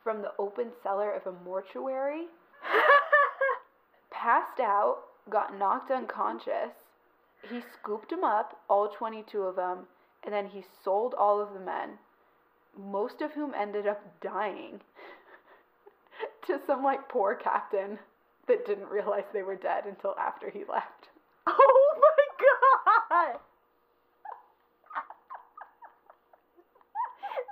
from 0.04 0.22
the 0.22 0.32
open 0.38 0.72
cellar 0.82 1.12
of 1.12 1.26
a 1.28 1.44
mortuary, 1.44 2.28
passed 4.12 4.60
out, 4.60 5.00
got 5.30 5.58
knocked 5.58 5.92
unconscious, 5.92 6.74
he 7.50 7.62
scooped 7.62 8.10
them 8.10 8.24
up, 8.24 8.62
all 8.70 8.90
22 8.90 9.42
of 9.44 9.56
them, 9.56 9.88
and 10.24 10.34
then 10.34 10.48
he 10.48 10.64
sold 10.84 11.14
all 11.14 11.40
of 11.42 11.54
the 11.54 11.60
men, 11.60 11.98
most 12.78 13.22
of 13.22 13.32
whom 13.32 13.54
ended 13.54 13.88
up 13.88 14.20
dying, 14.22 14.82
to 16.46 16.60
some 16.66 16.84
like 16.84 17.08
poor 17.08 17.36
captain 17.36 18.00
that 18.48 18.66
didn't 18.66 18.90
realize 18.90 19.26
they 19.32 19.44
were 19.44 19.56
dead 19.56 19.86
until 19.86 20.16
after 20.18 20.50
he 20.50 20.64
left. 20.66 21.10
Oh 21.48 21.96
my 22.00 23.30
god! 23.32 23.40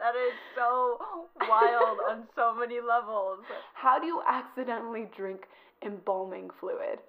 That 0.01 0.15
is 0.15 0.33
so 0.55 0.97
wild 1.47 1.99
on 2.09 2.23
so 2.35 2.53
many 2.53 2.79
levels. 2.79 3.39
How 3.73 3.99
do 3.99 4.05
you 4.05 4.21
accidentally 4.27 5.07
drink 5.15 5.47
embalming 5.85 6.49
fluid? 6.59 6.99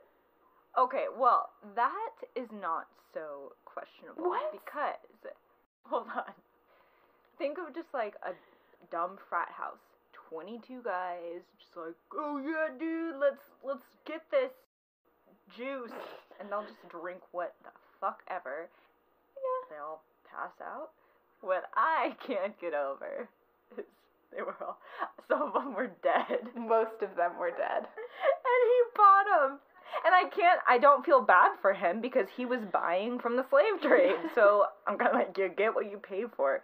Okay, 0.79 1.07
well, 1.18 1.51
that 1.74 2.14
is 2.37 2.48
not 2.53 2.87
so 3.12 3.53
questionable. 3.64 4.31
What? 4.31 4.53
Because, 4.53 5.35
hold 5.85 6.07
on. 6.14 6.33
Think 7.37 7.59
of 7.59 7.74
just 7.74 7.88
like 7.94 8.14
a 8.27 8.33
dumb 8.90 9.18
frat 9.29 9.51
house. 9.51 9.79
22 10.31 10.83
guys, 10.85 11.40
just 11.59 11.77
like, 11.77 11.96
oh 12.14 12.37
yeah, 12.37 12.68
dude, 12.79 13.16
let's 13.16 13.40
let's 13.64 13.85
get 14.05 14.20
this 14.31 14.53
juice, 15.57 15.94
and 16.40 16.51
they'll 16.51 16.62
just 16.62 16.85
drink 16.88 17.20
what 17.33 17.55
the 17.64 17.70
fuck 18.01 18.20
ever. 18.29 18.68
Yeah. 19.37 19.61
They 19.70 19.81
all 19.81 20.03
pass 20.29 20.53
out. 20.61 20.90
What 21.40 21.64
I 21.74 22.16
can't 22.27 22.59
get 22.61 22.74
over 22.74 23.29
is 23.77 23.85
they 24.35 24.42
were 24.42 24.57
all, 24.61 24.79
some 25.29 25.42
of 25.42 25.55
them 25.55 25.74
were 25.74 25.92
dead. 26.03 26.48
Most 26.57 27.03
of 27.03 27.16
them 27.16 27.38
were 27.38 27.51
dead. 27.51 27.83
and 27.87 28.61
he 28.66 28.81
bought 28.96 29.27
them 29.27 29.59
and 30.05 30.14
I 30.14 30.29
can't, 30.29 30.61
I 30.68 30.79
don't 30.79 31.05
feel 31.05 31.20
bad 31.20 31.53
for 31.61 31.72
him 31.72 32.01
because 32.01 32.27
he 32.37 32.46
was 32.46 32.61
buying 32.72 33.18
from 33.18 33.37
the 33.37 33.44
slave 33.48 33.81
trade. 33.83 34.16
So 34.35 34.66
I'm 34.87 34.98
kind 34.98 35.11
of 35.11 35.16
like, 35.16 35.37
you 35.37 35.48
get 35.48 35.74
what 35.74 35.90
you 35.90 35.98
pay 35.98 36.24
for. 36.37 36.62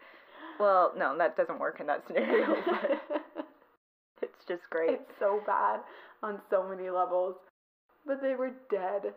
Well, 0.61 0.93
no, 0.97 1.17
that 1.19 1.37
doesn't 1.37 1.59
work 1.59 1.81
in 1.81 1.87
that 1.87 2.07
scenario. 2.07 2.57
But 4.21 4.31
it's 4.31 4.45
just 4.47 4.71
great. 4.71 4.93
It's 4.93 5.19
so 5.19 5.41
bad 5.47 5.81
on 6.23 6.41
so 6.49 6.67
many 6.69 6.89
levels. 6.89 7.35
But 8.07 8.23
they 8.23 8.35
were 8.35 8.53
dead. 8.71 9.13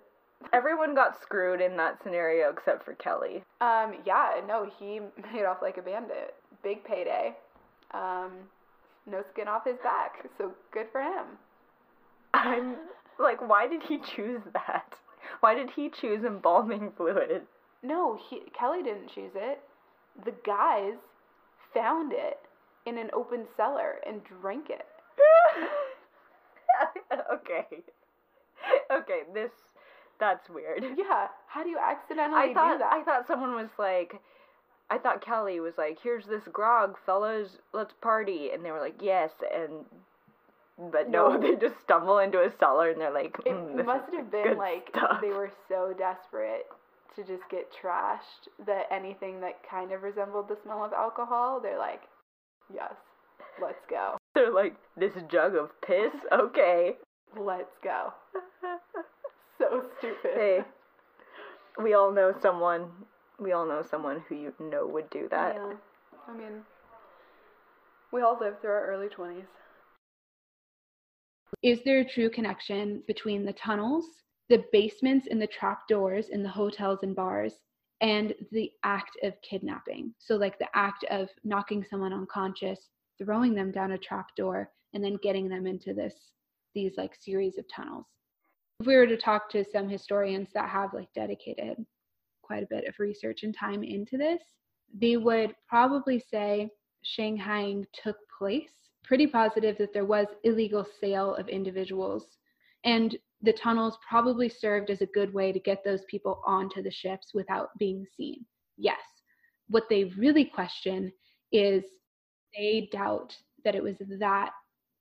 Everyone 0.54 0.96
got 0.96 1.22
screwed 1.22 1.62
in 1.62 1.76
that 1.78 2.02
scenario 2.02 2.50
except 2.52 2.84
for 2.84 2.94
Kelly. 2.94 3.44
Um, 3.62 3.96
yeah, 4.06 4.42
no, 4.48 4.70
he 4.80 5.00
made 5.34 5.46
off 5.46 5.62
like 5.62 5.78
a 5.78 5.82
bandit. 5.82 6.36
Big 6.64 6.84
payday. 6.84 7.36
Um, 7.92 8.32
no 9.06 9.24
skin 9.32 9.48
off 9.48 9.66
his 9.66 9.78
back, 9.84 10.26
so 10.38 10.52
good 10.72 10.88
for 10.92 11.02
him. 11.02 11.26
I'm 12.34 12.76
like, 13.20 13.48
why 13.48 13.68
did 13.68 13.82
he 13.84 14.00
choose 14.00 14.42
that? 14.54 14.94
Why 15.40 15.56
did 15.56 15.70
he 15.72 15.90
choose 15.90 16.24
embalming 16.24 16.92
fluid? 16.96 17.44
No, 17.84 18.18
he, 18.30 18.44
Kelly 18.58 18.84
didn't 18.84 19.10
choose 19.10 19.32
it. 19.36 19.62
The 20.26 20.34
guys 20.46 20.96
found 21.74 22.12
it 22.14 22.40
in 22.86 22.98
an 22.98 23.10
open 23.14 23.46
cellar 23.56 23.96
and 24.08 24.22
drank 24.24 24.70
it. 24.70 24.88
okay. 27.34 27.66
Okay, 28.92 29.22
this 29.34 29.52
that's 30.20 30.50
weird. 30.50 30.84
Yeah, 30.98 31.28
how 31.48 31.64
do 31.64 31.70
you 31.70 31.78
accidentally 31.78 32.52
I 32.52 32.54
thought, 32.54 32.74
do 32.74 32.80
that? 32.80 32.94
I 32.94 33.04
thought 33.04 33.28
someone 33.28 33.56
was 33.56 33.70
like, 33.78 34.20
I 34.90 34.98
thought 34.98 35.24
Kelly 35.24 35.60
was 35.60 35.74
like, 35.78 35.98
"Here's 36.02 36.26
this 36.26 36.44
grog, 36.52 36.96
fellas, 37.06 37.50
let's 37.74 37.94
party," 38.02 38.52
and 38.54 38.64
they 38.64 38.72
were 38.72 38.80
like, 38.80 39.02
"Yes," 39.02 39.32
and 39.54 39.86
but 40.92 41.10
no, 41.10 41.30
No. 41.34 41.42
they 41.42 41.56
just 41.56 41.80
stumble 41.84 42.20
into 42.20 42.40
a 42.40 42.52
cellar 42.60 42.90
and 42.92 43.02
they're 43.02 43.12
like, 43.14 43.36
It 43.46 43.52
"Mm, 43.54 43.78
this 43.78 43.86
must 43.86 44.10
is 44.10 44.16
have 44.20 44.32
been 44.32 44.58
like 44.58 44.88
stuff." 44.90 45.20
they 45.22 45.30
were 45.30 45.52
so 45.68 45.94
desperate 45.98 46.66
to 47.16 47.24
just 47.24 47.44
get 47.50 47.68
trashed 47.84 48.48
that 48.66 48.84
anything 48.92 49.42
that 49.42 49.56
kind 49.70 49.92
of 49.92 50.04
resembled 50.04 50.48
the 50.48 50.58
smell 50.64 50.84
of 50.86 50.94
alcohol, 50.94 51.60
they're 51.60 51.80
like, 51.80 52.02
yes, 52.72 52.94
let's 53.62 53.84
go. 53.90 54.18
They're 54.36 54.54
like, 54.54 54.76
"This 54.96 55.14
jug 55.30 55.56
of 55.56 55.70
piss, 55.82 56.14
okay." 56.32 56.96
Let's 57.36 57.76
go. 57.84 58.14
So 59.60 59.86
stupid. 59.98 60.32
hey, 60.36 60.60
we 61.82 61.94
all 61.94 62.12
know 62.12 62.34
someone. 62.42 62.90
We 63.40 63.54
all 63.54 63.66
know 63.66 63.84
someone 63.90 64.24
who 64.30 64.36
you 64.36 64.54
know 64.60 64.86
would 64.86 65.10
do 65.10 65.28
that. 65.32 65.56
Yeah. 65.56 65.74
I 66.28 66.38
mean, 66.38 66.62
we 68.12 68.22
all 68.22 68.38
live 68.40 68.60
through 68.62 68.72
our 68.72 68.86
early 68.88 69.08
20s. 69.08 69.46
Is 71.64 71.84
there 71.84 72.00
a 72.00 72.06
true 72.06 72.30
connection 72.30 73.02
between 73.08 73.46
the 73.46 73.54
tunnels, 73.54 74.06
the 74.50 74.64
basements 74.72 75.28
and 75.32 75.42
the 75.42 75.48
trap 75.48 75.88
doors 75.88 76.30
in 76.30 76.44
the 76.44 76.50
hotels 76.50 77.00
and 77.02 77.16
bars, 77.16 77.54
and 78.02 78.34
the 78.52 78.72
act 78.84 79.18
of 79.24 79.34
kidnapping? 79.42 80.14
So, 80.20 80.36
like 80.36 80.60
the 80.60 80.70
act 80.76 81.04
of 81.10 81.30
knocking 81.44 81.84
someone 81.84 82.14
unconscious, 82.14 82.90
throwing 83.18 83.56
them 83.56 83.72
down 83.72 83.94
a 83.94 83.98
trap 83.98 84.28
door, 84.36 84.72
and 84.94 85.04
then 85.04 85.18
getting 85.24 85.50
them 85.50 85.66
into 85.66 85.94
this 85.94 86.14
these 86.76 86.94
like 86.98 87.16
series 87.16 87.58
of 87.58 87.66
tunnels. 87.74 88.06
If 88.80 88.86
we 88.86 88.96
were 88.96 89.08
to 89.08 89.18
talk 89.18 89.50
to 89.52 89.66
some 89.72 89.90
historians 89.90 90.50
that 90.54 90.70
have 90.70 90.94
like 90.94 91.12
dedicated 91.14 91.84
quite 92.44 92.64
a 92.64 92.68
bit 92.68 92.88
of 92.88 93.00
research 93.00 93.44
and 93.44 93.56
time 93.56 93.84
into 93.84 94.18
this, 94.18 94.42
they 94.94 95.18
would 95.18 95.56
probably 95.68 96.20
say 96.20 96.70
Shanghaiing 97.04 97.86
took 97.94 98.18
place. 98.38 98.70
Pretty 99.04 99.26
positive 99.26 99.78
that 99.78 99.94
there 99.94 100.06
was 100.06 100.28
illegal 100.44 100.86
sale 101.02 101.34
of 101.36 101.48
individuals, 101.48 102.38
and 102.84 103.18
the 103.42 103.54
tunnels 103.54 103.98
probably 104.08 104.50
served 104.50 104.90
as 104.90 105.02
a 105.02 105.08
good 105.08 105.34
way 105.34 105.52
to 105.52 105.60
get 105.60 105.84
those 105.84 106.04
people 106.10 106.42
onto 106.46 106.84
the 106.84 106.92
ships 106.92 107.32
without 107.34 107.70
being 107.80 108.06
seen. 108.16 108.46
Yes. 108.78 109.00
What 109.70 109.86
they 109.90 110.06
really 110.18 110.46
question 110.46 111.12
is 111.52 111.84
they 112.56 112.90
doubt 112.92 113.36
that 113.64 113.76
it 113.76 113.84
was 113.84 113.96
that 114.20 114.52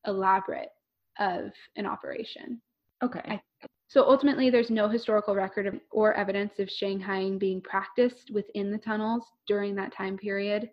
elaborate 0.06 0.70
of 1.18 1.50
an 1.76 1.86
operation. 1.86 2.60
Okay. 3.02 3.20
I- 3.26 3.42
So 3.88 4.02
ultimately, 4.02 4.50
there's 4.50 4.70
no 4.70 4.88
historical 4.88 5.34
record 5.36 5.66
of, 5.66 5.80
or 5.92 6.12
evidence 6.14 6.58
of 6.58 6.68
Shanghaiing 6.68 7.38
being 7.38 7.60
practiced 7.60 8.30
within 8.32 8.70
the 8.72 8.78
tunnels 8.78 9.24
during 9.46 9.74
that 9.76 9.92
time 9.92 10.16
period. 10.18 10.70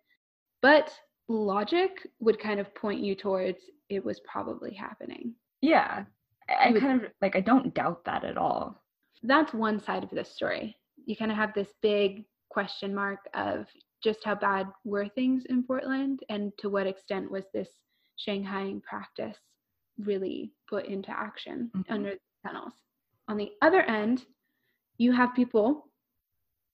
But 0.62 0.92
logic 1.28 2.08
would 2.20 2.40
kind 2.40 2.60
of 2.60 2.74
point 2.76 3.02
you 3.02 3.14
towards 3.16 3.60
it 3.90 4.04
was 4.04 4.20
probably 4.22 4.74
happening. 4.74 5.36
yeah. 5.62 6.06
I, 6.50 6.70
I 6.70 6.80
kind 6.80 7.04
of 7.06 7.12
like. 7.22 7.38
I 7.38 7.40
don't 7.40 7.74
doubt 7.74 8.04
that 8.04 8.26
at 8.26 8.38
all. 8.38 8.84
That's 9.24 9.54
one 9.54 9.80
side 9.80 10.04
of 10.04 10.10
this 10.10 10.30
story. 10.36 10.78
You 11.06 11.16
kind 11.16 11.32
of 11.32 11.38
have 11.38 11.54
this 11.54 11.70
big 11.82 12.26
question 12.50 12.94
mark 12.94 13.20
of 13.34 13.68
just 14.04 14.26
how 14.26 14.36
bad 14.36 14.68
were 14.84 15.08
things 15.08 15.46
in 15.46 15.64
Portland 15.64 16.20
and 16.28 16.52
to 16.58 16.68
what 16.70 16.86
extent 16.86 17.32
was 17.32 17.46
this 17.54 17.70
Shanghaiing 18.28 18.84
practice 18.84 19.38
really 20.00 20.54
put 20.68 20.86
into 20.86 21.12
action 21.12 21.72
Mhm. 21.74 21.86
under 21.90 22.10
the 22.12 22.20
tunnels. 22.48 22.74
On 23.28 23.38
the 23.38 23.52
other 23.62 23.82
end, 23.82 24.26
you 24.98 25.12
have 25.12 25.34
people 25.36 25.90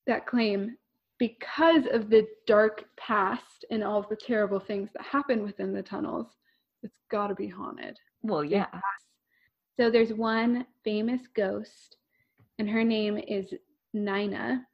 that 0.06 0.26
claim 0.26 0.78
because 1.18 1.86
of 1.92 2.10
the 2.10 2.28
dark 2.48 2.90
past 2.96 3.66
and 3.70 3.84
all 3.84 4.00
of 4.00 4.10
the 4.10 4.16
terrible 4.16 4.60
things 4.60 4.90
that 4.94 5.04
happen 5.04 5.44
within 5.44 5.74
the 5.74 5.84
tunnels, 5.84 6.38
it's 6.82 6.98
got 7.10 7.28
to 7.28 7.36
be 7.36 7.48
haunted. 7.48 8.00
Well, 8.22 8.44
yeah. 8.44 8.82
So 9.78 9.90
there's 9.90 10.14
one 10.14 10.66
famous 10.84 11.28
ghost, 11.28 11.98
and 12.58 12.70
her 12.70 12.84
name 12.84 13.18
is 13.18 13.54
Nina, 13.94 14.66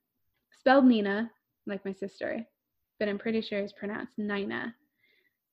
spelled 0.51 0.85
Nina, 0.85 1.31
like 1.65 1.83
my 1.83 1.93
sister, 1.93 2.45
but 2.99 3.09
I'm 3.09 3.17
pretty 3.17 3.41
sure 3.41 3.59
it's 3.59 3.73
pronounced 3.73 4.17
Nina. 4.17 4.75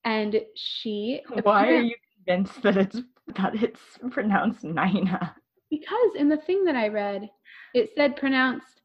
And 0.05 0.41
she 0.55 1.21
Why 1.43 1.69
are 1.69 1.81
you 1.81 1.95
convinced 2.25 2.61
that 2.63 2.77
it's 2.77 2.99
that 3.35 3.55
it's 3.55 3.79
pronounced 4.11 4.63
Nina? 4.63 5.35
Because 5.69 6.11
in 6.17 6.29
the 6.29 6.37
thing 6.37 6.63
that 6.65 6.75
I 6.75 6.87
read, 6.87 7.29
it 7.73 7.89
said 7.95 8.15
pronounced 8.15 8.81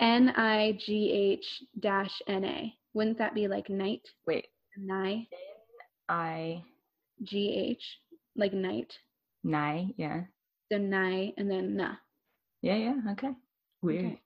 N 0.00 0.32
I 0.36 0.78
G 0.84 1.10
H 1.12 1.62
dash 1.80 2.20
N 2.26 2.44
A. 2.44 2.74
Wouldn't 2.92 3.18
that 3.18 3.34
be 3.34 3.48
like 3.48 3.68
night? 3.68 4.02
Wait. 4.26 4.46
Ni 4.76 5.28
I 6.08 6.62
G 7.22 7.54
H 7.70 7.84
like 8.36 8.52
night. 8.52 8.92
Nai. 9.44 9.88
Yeah. 9.96 10.22
So 10.72 10.78
ni 10.78 11.34
and 11.36 11.50
then 11.50 11.76
na. 11.76 11.94
Yeah. 12.62 12.76
Yeah. 12.76 13.12
Okay. 13.12 13.30
Weird. 13.82 14.06
Okay. 14.06 14.20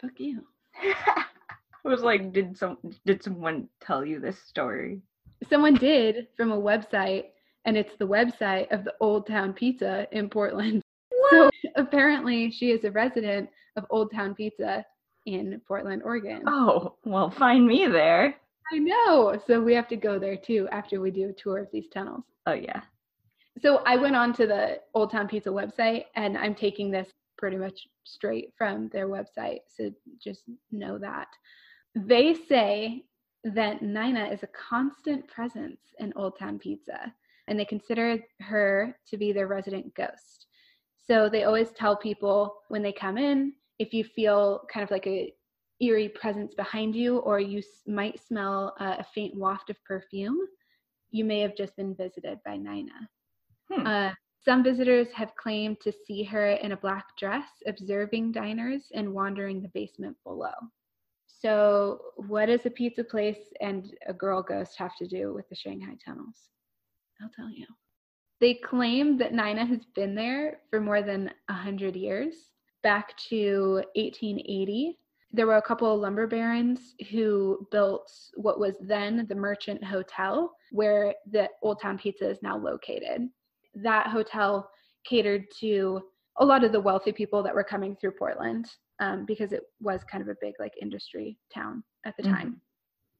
Fuck 0.00 0.12
you. 0.18 0.42
I 0.82 1.88
was 1.88 2.02
like, 2.02 2.32
did 2.32 2.56
some 2.56 2.78
did 3.04 3.22
someone 3.22 3.68
tell 3.80 4.04
you 4.04 4.20
this 4.20 4.38
story? 4.46 5.02
Someone 5.50 5.74
did 5.74 6.28
from 6.36 6.52
a 6.52 6.60
website, 6.60 7.24
and 7.64 7.76
it's 7.76 7.96
the 7.98 8.06
website 8.06 8.70
of 8.72 8.84
the 8.84 8.94
Old 9.00 9.26
Town 9.26 9.52
Pizza 9.52 10.06
in 10.12 10.28
Portland. 10.28 10.82
So 11.30 11.48
apparently, 11.76 12.50
she 12.50 12.70
is 12.70 12.84
a 12.84 12.90
resident 12.90 13.48
of 13.76 13.86
Old 13.88 14.12
Town 14.12 14.34
Pizza 14.34 14.84
in 15.24 15.58
Portland, 15.66 16.02
Oregon. 16.04 16.42
Oh, 16.46 16.96
well, 17.06 17.30
find 17.30 17.66
me 17.66 17.86
there. 17.86 18.36
I 18.72 18.78
know. 18.78 19.40
So 19.46 19.60
we 19.60 19.74
have 19.74 19.88
to 19.88 19.96
go 19.96 20.18
there 20.18 20.36
too 20.36 20.68
after 20.70 21.00
we 21.00 21.10
do 21.10 21.30
a 21.30 21.32
tour 21.32 21.58
of 21.58 21.68
these 21.72 21.88
tunnels. 21.88 22.24
Oh 22.46 22.52
yeah. 22.52 22.82
So 23.60 23.78
I 23.86 23.96
went 23.96 24.16
on 24.16 24.32
to 24.34 24.46
the 24.46 24.80
Old 24.94 25.10
Town 25.12 25.28
Pizza 25.28 25.48
website, 25.48 26.04
and 26.16 26.36
I'm 26.36 26.54
taking 26.54 26.90
this 26.90 27.08
pretty 27.38 27.56
much 27.56 27.88
straight 28.04 28.52
from 28.56 28.88
their 28.88 29.08
website. 29.08 29.60
So 29.68 29.90
just 30.22 30.42
know 30.72 30.98
that. 30.98 31.28
They 31.94 32.34
say 32.34 33.04
that 33.44 33.82
Nina 33.82 34.26
is 34.26 34.42
a 34.42 34.48
constant 34.48 35.26
presence 35.28 35.80
in 35.98 36.12
Old 36.16 36.38
Town 36.38 36.58
Pizza, 36.58 37.12
and 37.48 37.58
they 37.58 37.64
consider 37.64 38.18
her 38.40 38.96
to 39.06 39.16
be 39.16 39.32
their 39.32 39.46
resident 39.48 39.94
ghost. 39.94 40.46
So 40.96 41.28
they 41.28 41.44
always 41.44 41.72
tell 41.72 41.96
people 41.96 42.56
when 42.68 42.82
they 42.82 42.92
come 42.92 43.18
in, 43.18 43.52
if 43.78 43.92
you 43.92 44.04
feel 44.04 44.64
kind 44.72 44.82
of 44.84 44.90
like 44.90 45.06
a 45.06 45.32
eerie 45.80 46.08
presence 46.08 46.54
behind 46.54 46.94
you, 46.94 47.18
or 47.18 47.40
you 47.40 47.58
s- 47.58 47.82
might 47.86 48.20
smell 48.20 48.74
uh, 48.80 48.96
a 48.98 49.04
faint 49.14 49.36
waft 49.36 49.70
of 49.70 49.76
perfume, 49.84 50.38
you 51.10 51.24
may 51.24 51.40
have 51.40 51.56
just 51.56 51.76
been 51.76 51.94
visited 51.94 52.38
by 52.44 52.56
Nina. 52.56 53.08
Hmm. 53.70 53.86
Uh, 53.86 54.10
some 54.38 54.62
visitors 54.62 55.12
have 55.12 55.34
claimed 55.36 55.80
to 55.80 55.92
see 55.92 56.22
her 56.24 56.50
in 56.52 56.72
a 56.72 56.76
black 56.76 57.04
dress, 57.18 57.48
observing 57.66 58.32
diners 58.32 58.90
and 58.94 59.12
wandering 59.12 59.62
the 59.62 59.68
basement 59.68 60.16
below. 60.24 60.52
So, 61.26 62.00
what 62.16 62.46
does 62.46 62.66
a 62.66 62.70
pizza 62.70 63.04
place 63.04 63.52
and 63.60 63.94
a 64.06 64.12
girl 64.14 64.42
ghost 64.42 64.78
have 64.78 64.96
to 64.96 65.06
do 65.06 65.32
with 65.34 65.48
the 65.48 65.54
Shanghai 65.56 65.96
tunnels? 66.04 66.48
I'll 67.22 67.30
tell 67.34 67.50
you. 67.50 67.66
They 68.40 68.54
claim 68.54 69.16
that 69.18 69.32
Nina 69.32 69.64
has 69.64 69.84
been 69.94 70.14
there 70.14 70.60
for 70.70 70.80
more 70.80 71.02
than 71.02 71.30
100 71.48 71.96
years. 71.96 72.50
Back 72.82 73.16
to 73.28 73.82
1880, 73.94 74.98
there 75.32 75.46
were 75.46 75.56
a 75.56 75.62
couple 75.62 75.92
of 75.92 76.00
lumber 76.00 76.26
barons 76.26 76.94
who 77.10 77.66
built 77.70 78.10
what 78.34 78.60
was 78.60 78.76
then 78.80 79.26
the 79.28 79.34
Merchant 79.34 79.82
Hotel, 79.82 80.54
where 80.70 81.14
the 81.30 81.48
Old 81.62 81.80
Town 81.80 81.96
Pizza 81.98 82.28
is 82.28 82.42
now 82.42 82.56
located. 82.56 83.28
That 83.74 84.08
hotel 84.08 84.68
catered 85.04 85.50
to 85.60 86.02
a 86.38 86.44
lot 86.44 86.64
of 86.64 86.72
the 86.72 86.80
wealthy 86.80 87.12
people 87.12 87.42
that 87.42 87.54
were 87.54 87.64
coming 87.64 87.96
through 87.96 88.12
Portland 88.12 88.66
um, 89.00 89.24
because 89.24 89.52
it 89.52 89.62
was 89.80 90.04
kind 90.04 90.22
of 90.22 90.28
a 90.28 90.36
big 90.40 90.54
like 90.58 90.74
industry 90.80 91.38
town 91.52 91.82
at 92.04 92.16
the 92.16 92.22
Mhm. 92.22 92.30
time. 92.30 92.60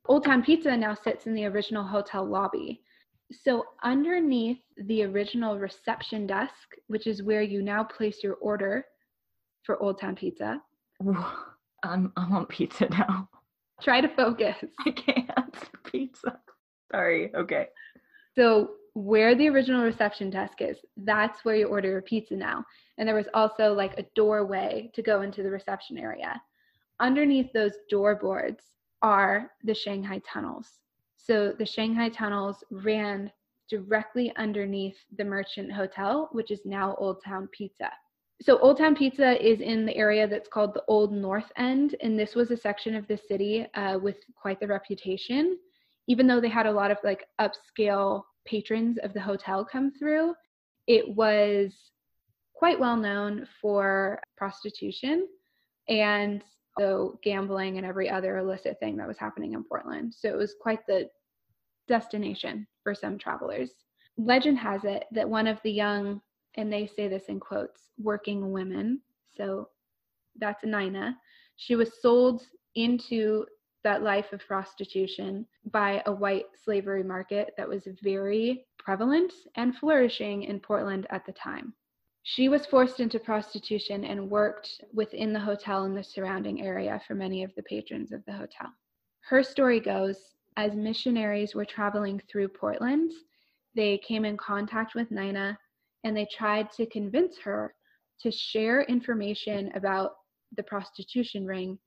Old 0.07 0.25
Town 0.25 0.43
Pizza 0.43 0.77
now 0.77 0.95
sits 0.95 1.27
in 1.27 1.35
the 1.35 1.47
original 1.47 1.85
hotel 1.85 2.25
lobby. 2.25 2.83
So 3.33 3.65
underneath 3.83 4.61
the 4.77 5.03
original 5.05 5.59
reception 5.59 6.27
desk, 6.27 6.77
which 6.89 7.07
is 7.07 7.23
where 7.23 7.43
you 7.43 7.63
now 7.63 7.85
place 7.85 8.23
your 8.23 8.35
order 8.35 8.85
for 9.63 9.83
Old 9.83 9.99
Town 9.99 10.15
Pizza, 10.15 10.61
I'm 11.83 12.13
I 12.17 12.29
want 12.29 12.49
pizza 12.49 12.89
now. 12.89 13.29
try 13.83 14.01
to 14.01 14.09
focus. 14.09 14.57
I 14.87 14.91
can't. 14.91 15.55
Pizza. 15.85 16.39
Sorry. 16.93 17.35
Okay. 17.35 17.69
So 18.35 18.73
where 18.95 19.35
the 19.35 19.49
original 19.49 19.83
reception 19.83 20.31
desk 20.31 20.61
is, 20.61 20.79
that's 20.99 21.45
where 21.45 21.57
you 21.57 21.67
order 21.67 21.91
your 21.91 22.03
pizza 22.03 22.35
now. 22.35 22.65
And 22.99 23.09
there 23.09 23.17
was 23.17 23.29
also 23.35 23.73
like 23.73 23.99
a 23.99 24.07
doorway 24.15 24.91
to 24.95 25.03
go 25.03 25.23
into 25.23 25.43
the 25.43 25.51
reception 25.51 25.99
area. 25.99 26.41
Underneath 27.01 27.53
those 27.53 27.73
door 27.91 28.15
boards 28.15 28.63
are 29.03 29.51
the 29.65 29.75
Shanghai 29.75 30.21
tunnels. 30.27 30.69
So 31.27 31.55
the 31.59 31.65
Shanghai 31.65 32.11
tunnels 32.11 32.63
ran 32.71 33.33
directly 33.71 34.31
underneath 34.37 34.97
the 35.17 35.25
Merchant 35.25 35.73
Hotel, 35.73 36.29
which 36.33 36.51
is 36.51 36.61
now 36.67 36.95
Old 36.99 37.23
Town 37.25 37.49
Pizza. 37.51 37.91
So 38.43 38.59
Old 38.59 38.77
Town 38.77 38.95
Pizza 38.95 39.43
is 39.43 39.61
in 39.61 39.87
the 39.87 39.97
area 39.97 40.29
that's 40.29 40.49
called 40.49 40.75
the 40.75 40.85
Old 40.87 41.13
North 41.13 41.51
End, 41.57 41.97
and 42.03 42.19
this 42.19 42.35
was 42.35 42.51
a 42.51 42.57
section 42.57 42.95
of 42.95 43.09
the 43.09 43.17
city 43.17 43.67
uh, 43.75 43.99
with 43.99 44.17
quite 44.35 44.61
the 44.61 44.67
reputation. 44.67 45.59
Even 46.09 46.27
though 46.27 46.41
they 46.41 46.49
had 46.49 46.67
a 46.67 46.73
lot 46.73 46.91
of 46.91 46.99
like 47.03 47.27
upscale 47.41 48.25
patrons 48.45 48.99
of 48.99 49.15
the 49.15 49.21
hotel 49.21 49.65
come 49.65 49.93
through, 49.99 50.35
it 50.87 51.09
was 51.09 51.73
quite 52.55 52.79
well 52.79 52.97
known 52.97 53.49
for 53.63 54.21
prostitution 54.37 55.27
and 55.89 56.45
so 56.79 57.19
gambling 57.23 57.77
and 57.77 57.87
every 57.87 58.09
other 58.11 58.39
illicit 58.39 58.79
thing 58.81 58.97
that 58.97 59.09
was 59.09 59.19
happening 59.19 59.53
in 59.55 59.65
Portland. 59.65 60.15
So 60.15 60.29
it 60.29 60.37
was 60.37 60.55
quite 60.61 60.87
the 60.87 61.09
destination 61.89 62.67
for 62.83 62.95
some 62.95 63.19
travelers. 63.19 63.71
Legend 64.17 64.59
has 64.59 64.85
it 64.85 65.05
that 65.13 65.29
one 65.29 65.47
of 65.47 65.61
the 65.63 65.73
young, 65.73 66.21
and 66.57 66.73
they 66.73 66.87
say 66.87 67.09
this 67.09 67.25
in 67.29 67.41
quotes, 67.41 67.91
working 67.99 68.53
women, 68.53 69.01
so 69.37 69.69
that's 70.39 70.65
Nina, 70.65 71.17
she 71.57 71.77
was 71.77 72.01
sold 72.01 72.43
into 72.75 73.47
that 73.85 74.03
life 74.03 74.33
of 74.33 74.47
prostitution 74.47 75.47
by 75.71 76.03
a 76.07 76.13
white 76.13 76.47
slavery 76.65 77.03
market 77.03 77.53
that 77.57 77.69
was 77.69 77.87
very 78.03 78.67
prevalent 78.79 79.33
and 79.57 79.77
flourishing 79.77 80.45
in 80.45 80.59
Portland 80.59 81.07
at 81.11 81.25
the 81.27 81.33
time. 81.33 81.75
She 82.27 82.49
was 82.49 82.65
forced 82.65 83.01
into 83.01 83.21
prostitution 83.21 84.03
and 84.03 84.31
worked 84.31 84.83
within 84.95 85.35
the 85.35 85.41
hotel 85.41 85.85
and 85.85 85.95
the 85.95 86.03
surrounding 86.03 86.63
area 86.63 86.99
for 87.07 87.15
many 87.15 87.45
of 87.45 87.55
the 87.55 87.63
patrons 87.63 88.13
of 88.13 88.25
the 88.25 88.33
hotel. 88.33 88.73
Her 89.21 89.43
story 89.43 89.79
goes 89.79 90.35
as 90.57 90.75
missionaries 90.75 91.55
were 91.55 91.67
traveling 91.67 92.21
through 92.21 92.49
Portland, 92.49 93.13
they 93.75 93.99
came 93.99 94.25
in 94.25 94.39
contact 94.39 94.95
with 94.95 95.11
Nina 95.11 95.59
and 96.03 96.17
they 96.17 96.27
tried 96.33 96.73
to 96.73 96.87
convince 96.87 97.39
her 97.41 97.75
to 98.21 98.31
share 98.31 98.85
information 98.85 99.71
about 99.75 100.13
the 100.57 100.63
prostitution 100.63 101.45
ring 101.45 101.79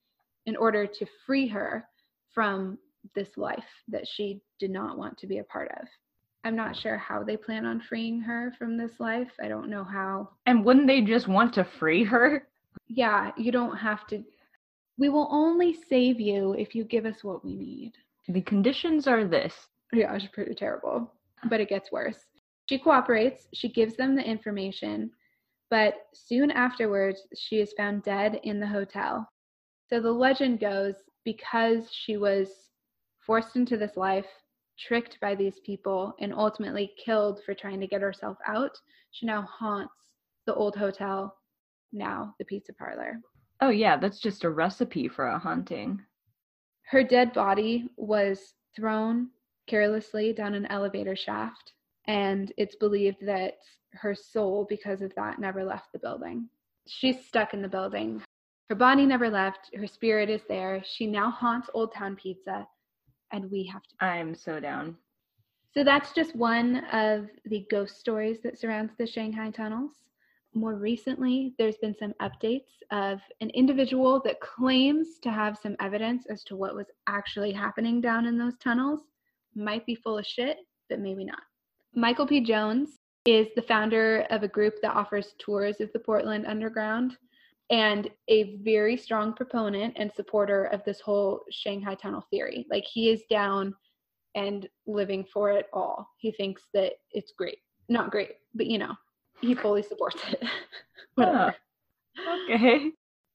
in 0.45 0.56
order 0.56 0.86
to 0.86 1.06
free 1.26 1.47
her 1.47 1.88
from 2.32 2.78
this 3.15 3.38
life 3.38 3.84
that 3.88 4.08
she 4.08 4.41
did 4.60 4.69
not 4.69 5.00
want 5.00 5.17
to 5.17 5.26
be 5.26 5.39
a 5.39 5.43
part 5.45 5.71
of. 5.80 5.88
I'm 6.43 6.56
not 6.56 6.76
sure 6.76 6.97
how 6.97 7.23
they 7.23 7.38
plan 7.38 7.65
on 7.65 7.82
freeing 7.82 8.21
her 8.21 8.54
from 8.58 8.78
this 8.78 9.00
life. 9.00 9.32
I 9.41 9.47
don't 9.47 9.69
know 9.69 9.84
how. 9.84 10.30
And 10.45 10.63
wouldn't 10.63 10.88
they 10.88 11.02
just 11.02 11.28
want 11.28 11.54
to 11.54 11.63
free 11.80 12.04
her? 12.04 12.47
Yeah, 12.89 13.32
you 13.36 13.52
don't 13.52 13.76
have 13.76 14.08
to. 14.08 14.23
We 14.97 15.10
will 15.10 15.28
only 15.30 15.73
save 15.73 16.21
you 16.21 16.54
if 16.54 16.73
you 16.73 16.86
give 16.86 17.06
us 17.06 17.21
what 17.21 17.43
we 17.43 17.54
need. 17.54 17.91
The 18.30 18.41
conditions 18.41 19.08
are 19.08 19.26
this. 19.28 19.54
Yeah, 19.91 20.13
it's 20.15 20.28
pretty 20.28 20.56
terrible, 20.56 21.12
but 21.50 21.60
it 21.60 21.67
gets 21.67 21.91
worse. 21.91 22.17
She 22.69 22.80
cooperates, 22.80 23.47
she 23.54 23.67
gives 23.67 23.97
them 23.97 24.15
the 24.15 24.23
information, 24.23 25.12
but 25.69 25.95
soon 26.13 26.52
afterwards, 26.52 27.28
she 27.36 27.58
is 27.58 27.73
found 27.76 28.04
dead 28.04 28.39
in 28.43 28.60
the 28.60 28.67
hotel. 28.67 29.28
So 29.89 30.00
the 30.00 30.12
legend 30.12 30.60
goes 30.60 30.95
because 31.26 31.89
she 31.91 32.17
was 32.17 32.69
forced 33.26 33.56
into 33.56 33.78
this 33.78 33.97
life, 33.97 34.28
tricked 34.79 35.19
by 35.19 35.35
these 35.35 35.59
people, 35.59 36.15
and 36.19 36.33
ultimately 36.33 36.93
killed 37.03 37.41
for 37.43 37.53
trying 37.53 37.79
to 37.79 37.87
get 37.87 38.01
herself 38.01 38.37
out, 38.47 38.77
she 39.11 39.25
now 39.25 39.41
haunts 39.41 39.93
the 40.45 40.53
old 40.53 40.75
hotel, 40.75 41.35
now 41.91 42.35
the 42.39 42.45
pizza 42.45 42.73
parlor. 42.73 43.19
Oh, 43.61 43.69
yeah, 43.69 43.97
that's 43.97 44.19
just 44.19 44.43
a 44.43 44.49
recipe 44.49 45.07
for 45.07 45.27
a 45.27 45.39
haunting. 45.39 46.01
Her 46.83 47.03
dead 47.03 47.33
body 47.33 47.89
was 47.97 48.53
thrown 48.75 49.29
carelessly 49.67 50.31
down 50.31 50.53
an 50.53 50.65
elevator 50.67 51.15
shaft, 51.15 51.73
and 52.05 52.53
it's 52.57 52.75
believed 52.75 53.25
that 53.25 53.55
her 53.93 54.15
soul, 54.15 54.65
because 54.69 55.01
of 55.01 55.13
that, 55.15 55.39
never 55.39 55.63
left 55.63 55.91
the 55.91 55.99
building. 55.99 56.47
She's 56.87 57.25
stuck 57.25 57.53
in 57.53 57.61
the 57.61 57.67
building. 57.67 58.21
Her 58.69 58.75
body 58.75 59.05
never 59.05 59.29
left. 59.29 59.71
Her 59.75 59.87
spirit 59.87 60.29
is 60.29 60.41
there. 60.47 60.83
She 60.85 61.07
now 61.07 61.31
haunts 61.31 61.69
Old 61.73 61.93
Town 61.93 62.15
Pizza, 62.15 62.67
and 63.31 63.49
we 63.51 63.65
have 63.71 63.83
to. 63.83 64.05
I'm 64.05 64.35
so 64.35 64.59
down. 64.59 64.95
So 65.73 65.83
that's 65.83 66.11
just 66.13 66.35
one 66.35 66.77
of 66.91 67.27
the 67.45 67.65
ghost 67.69 67.99
stories 67.99 68.39
that 68.43 68.57
surrounds 68.57 68.93
the 68.97 69.05
Shanghai 69.05 69.51
tunnels. 69.51 69.91
More 70.53 70.75
recently, 70.75 71.53
there's 71.59 71.77
been 71.77 71.93
some 71.93 72.13
updates 72.21 72.71
of 72.89 73.19
an 73.41 73.51
individual 73.51 74.21
that 74.25 74.39
claims 74.39 75.19
to 75.21 75.29
have 75.29 75.57
some 75.61 75.75
evidence 75.79 76.25
as 76.31 76.43
to 76.45 76.55
what 76.55 76.73
was 76.73 76.87
actually 77.07 77.51
happening 77.51 78.01
down 78.01 78.25
in 78.25 78.37
those 78.37 78.57
tunnels. 78.57 79.01
Might 79.55 79.85
be 79.85 79.93
full 79.93 80.17
of 80.17 80.25
shit, 80.25 80.57
but 80.89 80.99
maybe 80.99 81.25
not. 81.25 81.41
Michael 81.93 82.25
P. 82.25 82.41
Jones 82.41 82.99
is 83.25 83.47
the 83.55 83.61
founder 83.61 84.25
of 84.31 84.43
a 84.43 84.47
group 84.47 84.75
that 84.81 84.95
offers 84.95 85.35
tours 85.37 85.81
of 85.81 85.91
the 85.93 85.99
Portland 85.99 86.45
Underground 86.47 87.17
and 87.69 88.10
a 88.30 88.56
very 88.58 88.95
strong 88.95 89.34
proponent 89.34 89.93
and 89.97 90.12
supporter 90.13 90.65
of 90.65 90.84
this 90.86 91.01
whole 91.01 91.41
Shanghai 91.51 91.95
tunnel 91.95 92.25
theory. 92.32 92.65
Like 92.69 92.86
he 92.86 93.10
is 93.10 93.23
down 93.30 93.75
and 94.36 94.67
living 94.86 95.25
for 95.32 95.51
it 95.51 95.67
all. 95.73 96.08
He 96.17 96.32
thinks 96.32 96.63
that 96.73 96.93
it's 97.12 97.34
great. 97.38 97.58
Not 97.89 98.12
great, 98.12 98.34
but 98.53 98.67
you 98.67 98.77
know, 98.77 98.93
he 99.41 99.53
fully 99.56 99.84
supports 99.84 100.21
it. 100.30 100.43
Whatever. 101.15 101.56
Okay. 102.51 102.91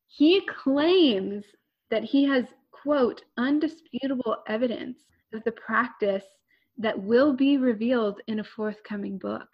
He 0.09 0.42
claims 0.42 1.45
that 1.90 2.05
he 2.05 2.25
has, 2.25 2.47
quote, 2.71 3.23
undisputable 3.38 4.38
evidence 4.49 4.99
of 5.35 5.42
the 5.45 5.53
practice 5.53 6.25
that 6.79 6.99
will 6.99 7.33
be 7.33 7.59
revealed 7.59 8.21
in 8.29 8.40
a 8.40 8.45
forthcoming 8.45 9.18
book. 9.18 9.49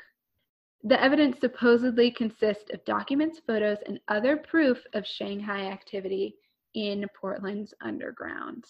The 0.85 1.03
evidence 1.03 1.41
supposedly 1.41 2.11
consists 2.11 2.71
of 2.73 2.85
documents, 2.85 3.41
photos, 3.47 3.79
and 3.87 4.01
other 4.09 4.37
proof 4.37 4.79
of 4.95 5.07
Shanghai 5.07 5.67
activity 5.67 6.37
in 6.75 7.07
Portland's 7.21 7.75
underground. 7.81 8.65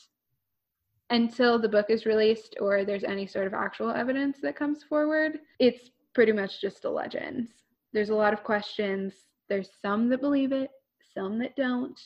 Until 1.10 1.58
the 1.58 1.68
book 1.68 1.86
is 1.88 2.06
released 2.06 2.56
or 2.60 2.84
there's 2.84 3.04
any 3.04 3.26
sort 3.26 3.46
of 3.46 3.54
actual 3.54 3.90
evidence 3.90 4.38
that 4.42 4.56
comes 4.56 4.82
forward, 4.82 5.38
it's 5.58 5.90
pretty 6.14 6.32
much 6.32 6.60
just 6.60 6.84
a 6.84 6.90
legend. 6.90 7.48
There's 7.92 8.10
a 8.10 8.14
lot 8.14 8.32
of 8.32 8.44
questions. 8.44 9.14
There's 9.48 9.70
some 9.80 10.08
that 10.10 10.20
believe 10.20 10.52
it, 10.52 10.70
some 11.14 11.38
that 11.38 11.56
don't. 11.56 11.98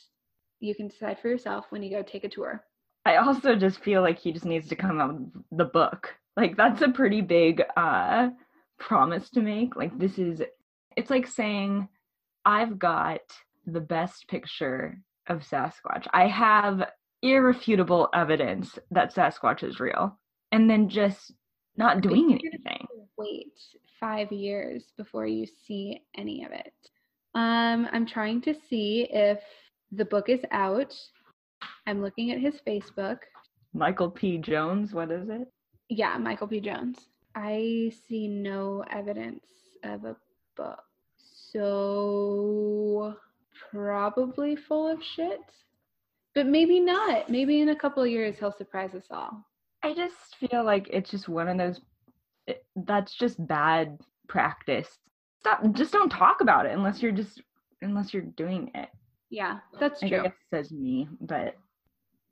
You 0.60 0.74
can 0.74 0.88
decide 0.88 1.18
for 1.18 1.28
yourself 1.28 1.66
when 1.70 1.82
you 1.82 1.90
go 1.90 2.02
take 2.02 2.24
a 2.24 2.28
tour. 2.28 2.64
I 3.04 3.16
also 3.16 3.56
just 3.56 3.82
feel 3.82 4.00
like 4.02 4.18
he 4.18 4.32
just 4.32 4.44
needs 4.44 4.68
to 4.68 4.76
come 4.76 5.00
out 5.00 5.20
the 5.50 5.64
book. 5.64 6.14
Like 6.36 6.56
that's 6.56 6.82
a 6.82 6.88
pretty 6.88 7.20
big 7.20 7.62
uh 7.76 8.30
promise 8.82 9.30
to 9.30 9.40
make. 9.40 9.76
Like 9.76 9.96
this 9.98 10.18
is 10.18 10.42
it's 10.96 11.10
like 11.10 11.26
saying 11.26 11.88
I've 12.44 12.78
got 12.78 13.20
the 13.66 13.80
best 13.80 14.28
picture 14.28 14.98
of 15.28 15.40
Sasquatch. 15.40 16.06
I 16.12 16.26
have 16.26 16.90
irrefutable 17.22 18.08
evidence 18.12 18.78
that 18.90 19.14
Sasquatch 19.14 19.62
is 19.62 19.80
real. 19.80 20.18
And 20.50 20.68
then 20.68 20.88
just 20.88 21.32
not 21.76 22.02
doing 22.02 22.32
anything. 22.32 22.86
Wait 23.16 23.52
five 24.02 24.32
years 24.32 24.92
before 24.96 25.26
you 25.26 25.46
see 25.46 26.02
any 26.16 26.44
of 26.44 26.50
it. 26.50 26.74
Um, 27.36 27.88
I'm 27.92 28.04
trying 28.04 28.40
to 28.42 28.54
see 28.68 29.06
if 29.12 29.38
the 29.92 30.04
book 30.04 30.28
is 30.28 30.40
out. 30.50 30.92
I'm 31.86 32.02
looking 32.02 32.32
at 32.32 32.40
his 32.40 32.60
Facebook. 32.66 33.18
Michael 33.72 34.10
P. 34.10 34.38
Jones, 34.38 34.92
what 34.92 35.12
is 35.12 35.28
it? 35.28 35.46
Yeah, 35.88 36.18
Michael 36.18 36.48
P. 36.48 36.60
Jones. 36.60 36.98
I 37.34 37.92
see 38.08 38.28
no 38.28 38.84
evidence 38.90 39.44
of 39.84 40.04
a 40.04 40.16
book. 40.56 40.80
So 41.16 43.16
probably 43.70 44.56
full 44.56 44.88
of 44.88 45.02
shit. 45.02 45.40
But 46.34 46.46
maybe 46.46 46.80
not. 46.80 47.30
Maybe 47.30 47.60
in 47.60 47.70
a 47.70 47.76
couple 47.76 48.02
of 48.02 48.08
years 48.10 48.38
he'll 48.38 48.52
surprise 48.52 48.94
us 48.94 49.06
all. 49.10 49.44
I 49.82 49.94
just 49.94 50.36
feel 50.40 50.64
like 50.64 50.88
it's 50.90 51.10
just 51.10 51.28
one 51.28 51.48
of 51.48 51.58
those 51.58 51.80
it, 52.46 52.64
that's 52.76 53.14
just 53.14 53.44
bad 53.46 53.98
practice. 54.28 54.98
Stop 55.40 55.60
just 55.72 55.92
don't 55.92 56.08
talk 56.10 56.40
about 56.40 56.66
it 56.66 56.72
unless 56.72 57.02
you're 57.02 57.12
just 57.12 57.42
unless 57.82 58.12
you're 58.14 58.22
doing 58.22 58.70
it. 58.74 58.88
Yeah, 59.30 59.58
that's 59.80 60.02
I 60.02 60.08
true. 60.08 60.22
guess 60.24 60.32
says 60.52 60.70
me, 60.72 61.08
but 61.20 61.56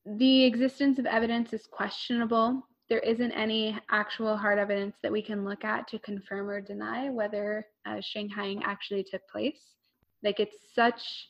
The 0.07 0.45
existence 0.45 0.99
of 0.99 1.07
evidence 1.07 1.53
is 1.53 1.67
questionable. 1.67 2.67
There 2.91 2.99
isn't 2.99 3.31
any 3.33 3.79
actual 3.91 4.37
hard 4.37 4.59
evidence 4.59 4.97
that 5.03 5.13
we 5.13 5.23
can 5.23 5.45
look 5.45 5.65
at 5.65 5.87
to 5.89 5.99
confirm 6.01 6.51
or 6.51 6.61
deny 6.61 7.09
whether 7.09 7.67
uh, 7.87 8.01
Shanghaiing 8.01 8.63
actually 8.65 9.05
took 9.05 9.23
place. 9.29 9.61
Like, 10.25 10.41
it's 10.41 10.57
such 10.75 11.29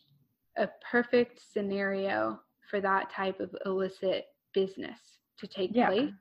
a 0.57 0.69
perfect 0.91 1.39
scenario 1.53 2.41
for 2.71 2.81
that 2.81 3.11
type 3.11 3.41
of 3.41 3.55
illicit 3.67 4.29
business 4.55 4.99
to 5.39 5.47
take 5.47 5.71
Yeah. 5.75 5.89
place. 5.89 6.13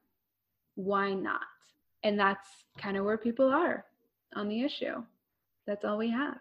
Why 0.75 1.13
not? 1.13 1.41
And 2.03 2.19
that's 2.19 2.47
kind 2.77 2.97
of 2.97 3.05
where 3.05 3.17
people 3.17 3.47
are 3.47 3.85
on 4.35 4.49
the 4.49 4.61
issue. 4.63 5.03
That's 5.65 5.85
all 5.85 5.97
we 5.97 6.11
have. 6.11 6.37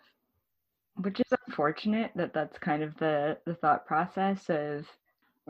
which 0.96 1.20
is 1.20 1.26
unfortunate 1.46 2.10
that 2.16 2.34
that's 2.34 2.58
kind 2.58 2.82
of 2.82 2.96
the 2.96 3.38
the 3.46 3.54
thought 3.54 3.86
process 3.86 4.50
of 4.50 4.84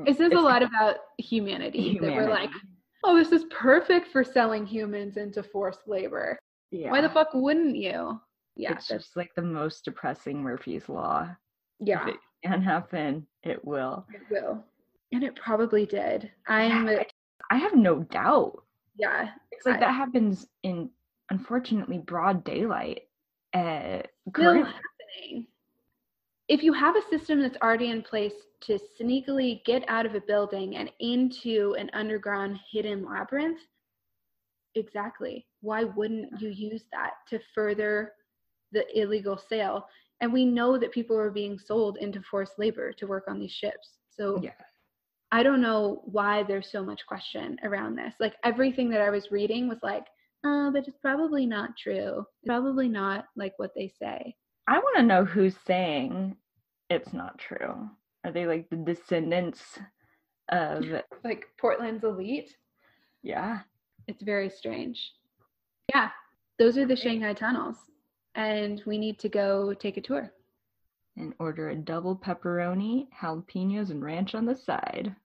It 0.06 0.18
says 0.18 0.32
a 0.32 0.40
lot 0.40 0.62
about 0.62 0.96
humanity, 1.16 1.98
that 2.02 2.12
we're 2.14 2.28
like, 2.28 2.50
humanity. 2.50 2.68
Oh, 3.04 3.16
this 3.16 3.32
is 3.32 3.44
perfect 3.50 4.08
for 4.08 4.24
selling 4.24 4.66
humans 4.66 5.16
into 5.16 5.42
forced 5.42 5.86
labor. 5.86 6.38
yeah. 6.70 6.90
Why 6.90 7.00
the 7.00 7.08
fuck 7.08 7.28
wouldn't 7.34 7.76
you? 7.76 8.20
Yeah, 8.56 8.72
it's 8.72 8.88
just 8.88 9.16
like 9.16 9.32
the 9.36 9.42
most 9.42 9.84
depressing 9.84 10.42
Murphy's 10.42 10.88
Law. 10.88 11.28
yeah, 11.78 12.02
If 12.08 12.14
it 12.14 12.20
can 12.44 12.60
happen, 12.62 13.26
it 13.44 13.64
will. 13.64 14.04
it 14.12 14.22
will. 14.30 14.64
And 15.12 15.22
it 15.22 15.36
probably 15.36 15.86
did. 15.86 16.30
I'm 16.48 16.88
I 17.50 17.56
have 17.56 17.74
no 17.76 18.00
doubt. 18.00 18.62
yeah, 18.96 19.30
It's 19.52 19.64
like 19.64 19.76
I- 19.76 19.80
that 19.80 19.94
happens 19.94 20.46
in 20.64 20.90
unfortunately 21.30 21.98
broad 21.98 22.42
daylight. 22.44 23.02
Uh, 23.54 24.02
still 24.34 24.54
happening. 24.64 25.46
If 26.48 26.62
you 26.62 26.72
have 26.72 26.96
a 26.96 27.08
system 27.10 27.42
that's 27.42 27.58
already 27.62 27.90
in 27.90 28.02
place 28.02 28.32
to 28.62 28.78
sneakily 29.00 29.64
get 29.64 29.84
out 29.88 30.06
of 30.06 30.14
a 30.14 30.20
building 30.20 30.76
and 30.76 30.90
into 31.00 31.76
an 31.78 31.90
underground 31.92 32.58
hidden 32.70 33.04
labyrinth, 33.04 33.60
exactly. 34.74 35.46
Why 35.60 35.84
wouldn't 35.84 36.40
you 36.40 36.48
use 36.48 36.84
that 36.92 37.12
to 37.28 37.38
further 37.54 38.12
the 38.72 38.84
illegal 38.98 39.38
sale? 39.48 39.86
And 40.20 40.32
we 40.32 40.44
know 40.44 40.78
that 40.78 40.92
people 40.92 41.18
are 41.18 41.30
being 41.30 41.58
sold 41.58 41.98
into 41.98 42.22
forced 42.22 42.58
labor 42.58 42.92
to 42.92 43.06
work 43.06 43.24
on 43.28 43.38
these 43.38 43.52
ships. 43.52 43.98
So 44.10 44.40
yeah. 44.42 44.50
I 45.30 45.42
don't 45.42 45.60
know 45.60 46.02
why 46.06 46.42
there's 46.42 46.72
so 46.72 46.82
much 46.82 47.06
question 47.06 47.58
around 47.62 47.96
this. 47.96 48.14
Like 48.18 48.34
everything 48.42 48.88
that 48.90 49.02
I 49.02 49.10
was 49.10 49.30
reading 49.30 49.68
was 49.68 49.78
like, 49.82 50.06
oh, 50.44 50.70
but 50.72 50.88
it's 50.88 50.98
probably 51.02 51.44
not 51.46 51.76
true. 51.76 52.24
It's 52.42 52.46
probably 52.46 52.88
not 52.88 53.26
like 53.36 53.52
what 53.58 53.72
they 53.76 53.92
say. 54.00 54.34
I 54.68 54.78
want 54.78 54.96
to 54.98 55.02
know 55.02 55.24
who's 55.24 55.56
saying 55.66 56.36
it's 56.90 57.14
not 57.14 57.38
true. 57.38 57.88
Are 58.24 58.30
they 58.30 58.46
like 58.46 58.68
the 58.68 58.76
descendants 58.76 59.62
of 60.50 60.84
Like 61.24 61.46
Portland's 61.58 62.04
elite. 62.04 62.54
yeah? 63.22 63.60
It's 64.06 64.22
very 64.22 64.50
strange. 64.50 65.12
Yeah, 65.94 66.10
those 66.58 66.76
are 66.76 66.86
the 66.86 66.96
Shanghai 66.96 67.32
tunnels. 67.32 67.76
And 68.34 68.82
we 68.84 68.98
need 68.98 69.18
to 69.20 69.28
go 69.30 69.72
take 69.72 69.96
a 69.96 70.02
tour. 70.02 70.30
And 71.16 71.32
order 71.38 71.70
a 71.70 71.74
double 71.74 72.14
pepperoni, 72.14 73.08
jalapenos, 73.22 73.90
and 73.90 74.04
ranch 74.04 74.34
on 74.34 74.44
the 74.44 74.54
side. 74.54 75.16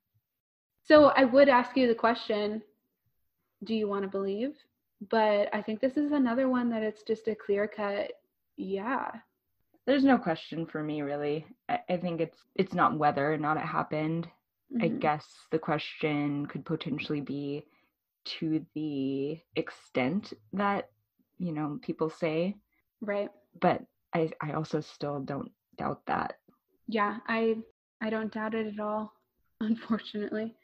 So 0.86 1.06
I 1.16 1.24
would 1.24 1.50
ask 1.50 1.76
you 1.76 1.86
the 1.86 1.94
question 1.94 2.62
do 3.62 3.74
you 3.74 3.88
want 3.88 4.02
to 4.02 4.08
believe? 4.08 4.54
But 5.10 5.48
I 5.54 5.60
think 5.60 5.80
this 5.80 5.96
is 5.96 6.12
another 6.12 6.48
one 6.48 6.70
that 6.70 6.82
it's 6.82 7.02
just 7.02 7.28
a 7.28 7.34
clear 7.34 7.66
cut, 7.68 8.12
yeah. 8.56 9.10
There's 9.86 10.04
no 10.04 10.18
question 10.18 10.66
for 10.66 10.82
me 10.82 11.02
really. 11.02 11.46
I, 11.68 11.78
I 11.90 11.96
think 11.96 12.20
it's 12.20 12.38
it's 12.54 12.74
not 12.74 12.98
whether 12.98 13.32
or 13.32 13.36
not 13.38 13.56
it 13.56 13.64
happened. 13.66 14.28
I 14.80 14.88
Mhm. 14.88 15.00
guess 15.00 15.46
the 15.50 15.58
question 15.58 16.46
could 16.46 16.64
potentially 16.64 17.20
be 17.20 17.66
to 18.38 18.64
the 18.74 19.38
extent 19.56 20.32
that 20.52 20.90
you 21.38 21.52
know 21.52 21.78
people 21.82 22.08
say, 22.10 22.56
Right. 23.00 23.30
but 23.60 23.82
I 24.14 24.30
I 24.40 24.52
also 24.52 24.80
still 24.80 25.20
don't 25.20 25.50
doubt 25.76 26.00
that. 26.06 26.38
Yeah, 26.88 27.18
I 27.28 27.56
I 28.00 28.10
don't 28.10 28.32
doubt 28.32 28.54
it 28.54 28.66
at 28.72 28.80
all, 28.80 29.12
unfortunately. 29.60 30.54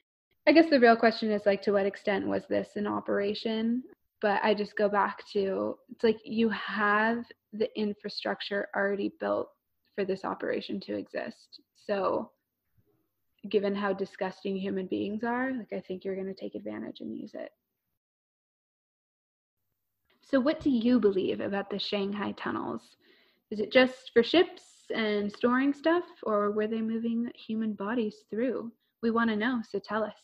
I 0.46 0.52
guess 0.52 0.70
the 0.70 0.80
real 0.80 0.96
question 0.96 1.30
is 1.30 1.46
like 1.46 1.62
to 1.62 1.72
what 1.72 1.86
extent 1.86 2.26
was 2.26 2.46
this 2.48 2.76
an 2.76 2.86
operation? 2.86 3.82
But 4.22 4.40
I 4.42 4.54
just 4.54 4.76
go 4.76 4.88
back 4.88 5.22
to 5.32 5.76
it's 5.90 6.04
like 6.04 6.18
you 6.24 6.48
have 6.50 7.24
the 7.52 7.68
infrastructure 7.78 8.68
already 8.76 9.12
built 9.20 9.48
for 9.94 10.04
this 10.04 10.24
operation 10.24 10.80
to 10.80 10.96
exist. 10.96 11.60
So 11.74 12.30
given 13.48 13.74
how 13.74 13.92
disgusting 13.92 14.56
human 14.56 14.86
beings 14.86 15.24
are, 15.24 15.52
like 15.52 15.72
I 15.72 15.80
think 15.80 16.04
you're 16.04 16.14
going 16.14 16.26
to 16.26 16.34
take 16.34 16.54
advantage 16.54 17.00
and 17.00 17.16
use 17.16 17.32
it. 17.34 17.50
So 20.22 20.38
what 20.38 20.60
do 20.60 20.70
you 20.70 21.00
believe 21.00 21.40
about 21.40 21.70
the 21.70 21.78
Shanghai 21.78 22.32
tunnels? 22.32 22.96
Is 23.50 23.58
it 23.58 23.72
just 23.72 24.12
for 24.12 24.22
ships 24.22 24.62
and 24.94 25.32
storing 25.32 25.72
stuff, 25.72 26.04
or 26.22 26.52
were 26.52 26.68
they 26.68 26.80
moving 26.80 27.30
human 27.34 27.72
bodies 27.72 28.16
through? 28.30 28.70
We 29.02 29.10
want 29.10 29.30
to 29.30 29.36
know, 29.36 29.60
so 29.68 29.80
tell 29.80 30.04
us. 30.04 30.14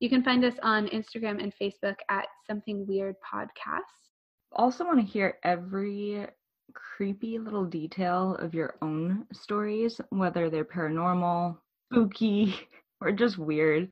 You 0.00 0.10
can 0.10 0.22
find 0.22 0.44
us 0.44 0.56
on 0.62 0.88
Instagram 0.88 1.42
and 1.42 1.54
Facebook 1.60 1.96
at 2.10 2.26
Something 2.46 2.86
Weird 2.86 3.14
Podcast. 3.32 4.13
Also 4.54 4.84
want 4.84 5.00
to 5.00 5.04
hear 5.04 5.38
every 5.42 6.26
creepy 6.72 7.38
little 7.38 7.64
detail 7.64 8.36
of 8.36 8.54
your 8.54 8.76
own 8.82 9.26
stories, 9.32 10.00
whether 10.10 10.48
they're 10.48 10.64
paranormal, 10.64 11.56
spooky, 11.90 12.54
or 13.00 13.12
just 13.12 13.38
weird. 13.38 13.90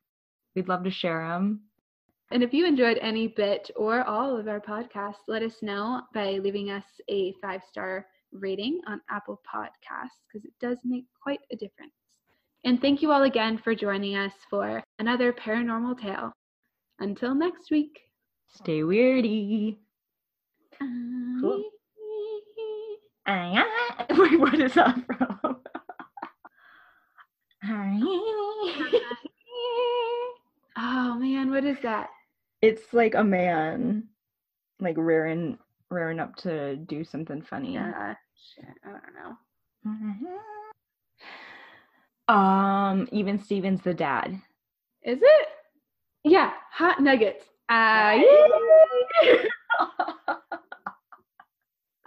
We'd 0.54 0.68
love 0.68 0.84
to 0.84 0.90
share 0.90 1.26
them. 1.28 1.62
And 2.30 2.42
if 2.42 2.54
you 2.54 2.66
enjoyed 2.66 2.98
any 2.98 3.28
bit 3.28 3.70
or 3.76 4.04
all 4.04 4.36
of 4.36 4.48
our 4.48 4.60
podcasts, 4.60 5.28
let 5.28 5.42
us 5.42 5.62
know 5.62 6.02
by 6.14 6.38
leaving 6.38 6.70
us 6.70 6.84
a 7.08 7.34
five 7.42 7.60
star 7.68 8.06
rating 8.32 8.80
on 8.86 9.00
Apple 9.10 9.40
Podcasts 9.46 10.22
because 10.26 10.44
it 10.46 10.54
does 10.60 10.78
make 10.84 11.04
quite 11.22 11.40
a 11.50 11.56
difference. 11.56 11.92
And 12.64 12.80
thank 12.80 13.02
you 13.02 13.10
all 13.12 13.24
again 13.24 13.58
for 13.58 13.74
joining 13.74 14.16
us 14.16 14.32
for 14.48 14.82
another 14.98 15.32
paranormal 15.32 16.00
tale. 16.00 16.32
Until 17.00 17.34
next 17.34 17.70
week. 17.70 18.00
Stay 18.48 18.80
weirdy. 18.80 19.76
Cool. 21.40 21.62
Wait, 24.10 24.40
what 24.40 24.60
is 24.60 24.74
that 24.74 24.98
from? 25.06 25.56
Oh 30.74 31.14
man, 31.18 31.50
what 31.50 31.64
is 31.64 31.76
that? 31.82 32.08
it's 32.62 32.94
like 32.94 33.14
a 33.14 33.22
man, 33.24 34.04
like 34.80 34.96
rearing, 34.96 35.58
rearing 35.90 36.18
up 36.20 36.36
to 36.36 36.76
do 36.76 37.04
something 37.04 37.42
funny. 37.42 37.76
Uh, 37.76 38.14
shit, 38.54 38.64
I 38.84 38.90
don't 38.90 39.14
know. 39.18 39.36
Um, 42.34 43.08
even 43.10 43.42
Steven's 43.42 43.82
the 43.82 43.92
dad. 43.92 44.40
Is 45.02 45.18
it? 45.20 45.48
Yeah, 46.24 46.52
hot 46.70 47.02
nuggets. 47.02 47.44
Right? 47.68 48.24